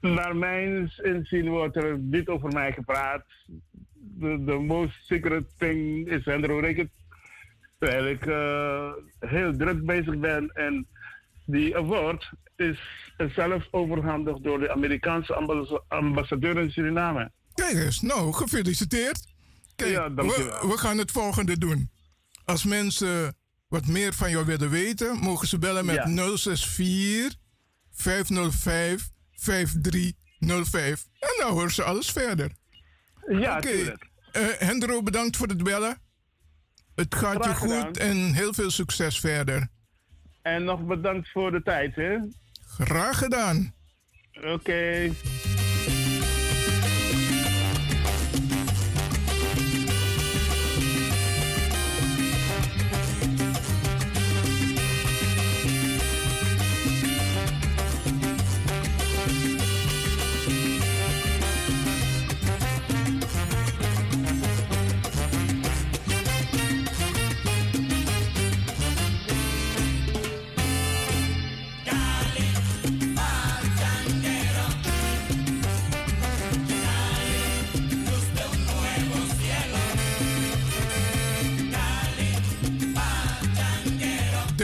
naar 0.00 0.36
mijn 0.36 0.92
inzien 1.02 1.48
wordt 1.48 1.76
er 1.76 1.98
niet 1.98 2.28
over 2.28 2.52
mij 2.52 2.72
gepraat. 2.72 3.24
The, 4.20 4.42
the 4.46 4.58
most 4.58 5.04
secret 5.04 5.44
thing 5.58 6.08
is 6.08 6.24
Hendro 6.24 6.58
Rickert. 6.58 6.90
Terwijl 7.78 8.06
ik 8.06 8.24
heel 9.30 9.56
druk 9.56 9.84
bezig 9.84 10.18
ben 10.18 10.50
en 10.54 10.86
die 11.44 11.76
award 11.76 12.30
is 12.56 12.78
zelf 13.34 13.68
overhandigd 13.70 14.42
door 14.42 14.58
de 14.60 14.70
Amerikaanse 14.72 15.34
ambas- 15.34 15.80
ambassadeur 15.88 16.58
in 16.58 16.70
Suriname. 16.70 17.30
Kijk 17.54 17.74
eens, 17.74 18.00
nou, 18.00 18.32
gefeliciteerd. 18.32 19.34
Kijk, 19.76 19.90
Ja, 19.90 20.08
dankjewel. 20.08 20.60
we, 20.60 20.66
we 20.68 20.78
gaan 20.78 20.98
het 20.98 21.10
volgende 21.10 21.58
doen. 21.58 21.90
Als 22.44 22.64
mensen 22.64 23.36
wat 23.68 23.86
meer 23.86 24.14
van 24.14 24.30
jou 24.30 24.44
willen 24.46 24.70
weten, 24.70 25.16
mogen 25.18 25.48
ze 25.48 25.58
bellen 25.58 25.84
met 25.86 25.94
Ja. 25.94 26.36
064 26.36 27.38
505 27.92 29.10
5305. 29.34 31.06
En 31.20 31.28
dan 31.40 31.50
horen 31.52 31.70
ze 31.70 31.82
alles 31.82 32.10
verder. 32.10 32.50
Ja, 33.28 33.56
Oké. 33.56 33.68
tuurlijk. 33.68 34.10
Eh, 34.32 34.42
Hendro, 34.58 35.02
bedankt 35.02 35.36
voor 35.36 35.48
het 35.48 35.62
bellen. 35.62 35.98
Het 36.94 37.14
gaat 37.14 37.44
je 37.44 37.54
goed 37.54 37.70
gedaan. 37.70 37.92
en 37.92 38.32
heel 38.32 38.54
veel 38.54 38.70
succes 38.70 39.20
verder. 39.20 39.68
En 40.42 40.64
nog 40.64 40.84
bedankt 40.86 41.30
voor 41.30 41.50
de 41.50 41.62
tijd, 41.62 41.94
hè? 41.94 42.16
Graag 42.66 43.18
gedaan. 43.18 43.74
Oké. 44.42 45.10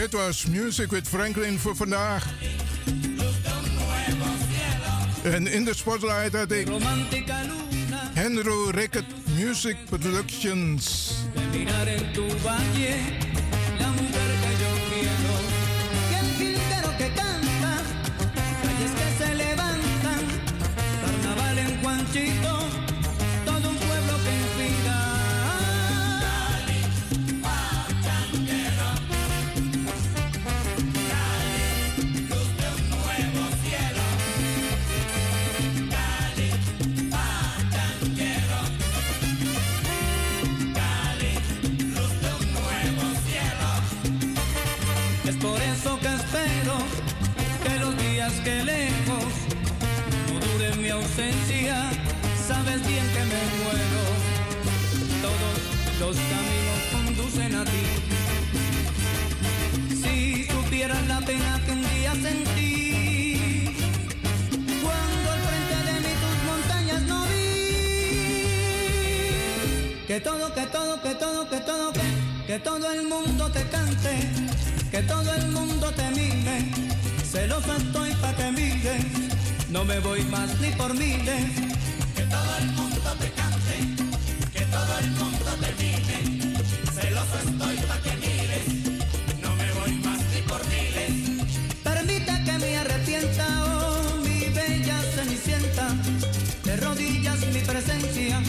Dit 0.03 0.11
was 0.11 0.45
Music 0.45 0.91
with 0.91 1.07
Franklin 1.07 1.59
voor 1.59 1.75
vandaag. 1.75 2.27
En 5.23 5.47
in 5.47 5.63
de 5.63 5.75
spotlight 5.75 6.33
had 6.33 6.51
ik 6.51 6.67
Henro 8.13 8.69
Rickett 8.69 9.05
Music 9.37 9.77
Productions. 9.89 11.11
Que 48.43 48.63
lejos 48.63 49.33
no 50.27 50.39
dure 50.39 50.75
mi 50.77 50.89
ausencia. 50.89 51.89
Sabes 52.47 52.85
bien 52.87 53.05
que 53.13 53.23
me 53.31 53.41
muero. 53.59 54.03
Todos 55.21 55.57
los 55.99 56.15
caminos 56.31 56.79
conducen 56.93 57.55
a 57.55 57.63
ti. 57.65 57.83
Si 60.01 60.47
supieras 60.47 61.05
la 61.07 61.19
pena 61.21 61.61
que 61.65 61.71
un 61.71 61.81
día 61.81 62.13
sentí 62.13 63.75
cuando 64.81 65.31
al 65.31 65.39
frente 65.47 65.77
de 65.87 65.95
mí 66.03 66.13
tus 66.23 66.37
montañas 66.49 67.01
no 67.03 67.19
vi. 67.25 68.45
Que 70.07 70.19
todo, 70.19 70.53
que 70.53 70.65
todo, 70.67 71.01
que 71.01 71.15
todo, 71.15 71.49
que 71.49 71.59
todo, 71.59 71.93
que, 71.93 72.01
que 72.47 72.59
todo 72.59 72.91
el 72.91 73.03
mundo 73.03 73.49
te 73.51 73.63
cante, 73.67 74.29
que 74.91 75.01
todo 75.03 75.33
el 75.33 75.47
mundo 75.49 75.91
te 75.91 76.09
mire. 76.11 76.92
Celoso 77.33 77.75
estoy 77.75 78.11
pa' 78.21 78.35
que 78.35 78.51
mires, 78.51 79.05
no 79.69 79.83
me 79.83 79.99
voy 80.01 80.21
más 80.25 80.49
ni 80.59 80.69
por 80.73 80.93
miles. 80.93 81.45
Que 82.15 82.21
todo 82.25 82.57
el 82.59 82.67
mundo 82.77 83.09
te 83.19 83.31
cante, 83.31 83.75
que 84.53 84.65
todo 84.65 84.99
el 84.99 85.09
mundo 85.19 85.45
te 85.61 85.69
mire. 85.81 86.19
Celoso 86.93 87.37
estoy 87.43 87.77
pa' 87.87 87.99
que 88.05 88.13
mires, 88.17 88.67
no 89.41 89.55
me 89.55 89.71
voy 89.71 89.93
más 90.05 90.19
ni 90.31 90.41
por 90.43 90.61
miles. 90.67 91.49
Permite 91.83 92.43
que 92.45 92.57
me 92.59 92.77
arrepienta, 92.77 93.47
oh 93.65 94.21
mi 94.23 94.39
bella 94.53 95.01
cenicienta. 95.15 95.87
De 96.63 96.77
rodillas 96.77 97.39
mi 97.47 97.61
presencia, 97.61 98.43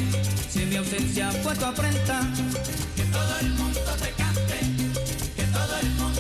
si 0.51 0.67
mi 0.67 0.77
ausencia 0.77 1.31
fue 1.43 1.55
tu 1.55 1.65
afrenta. 1.65 2.21
Que 2.97 3.05
todo 3.05 3.39
el 3.41 3.49
mundo 3.55 3.81
te 4.03 4.11
cante, 4.11 4.59
que 5.37 5.45
todo 5.45 5.75
el 5.81 5.89
mundo 5.95 6.14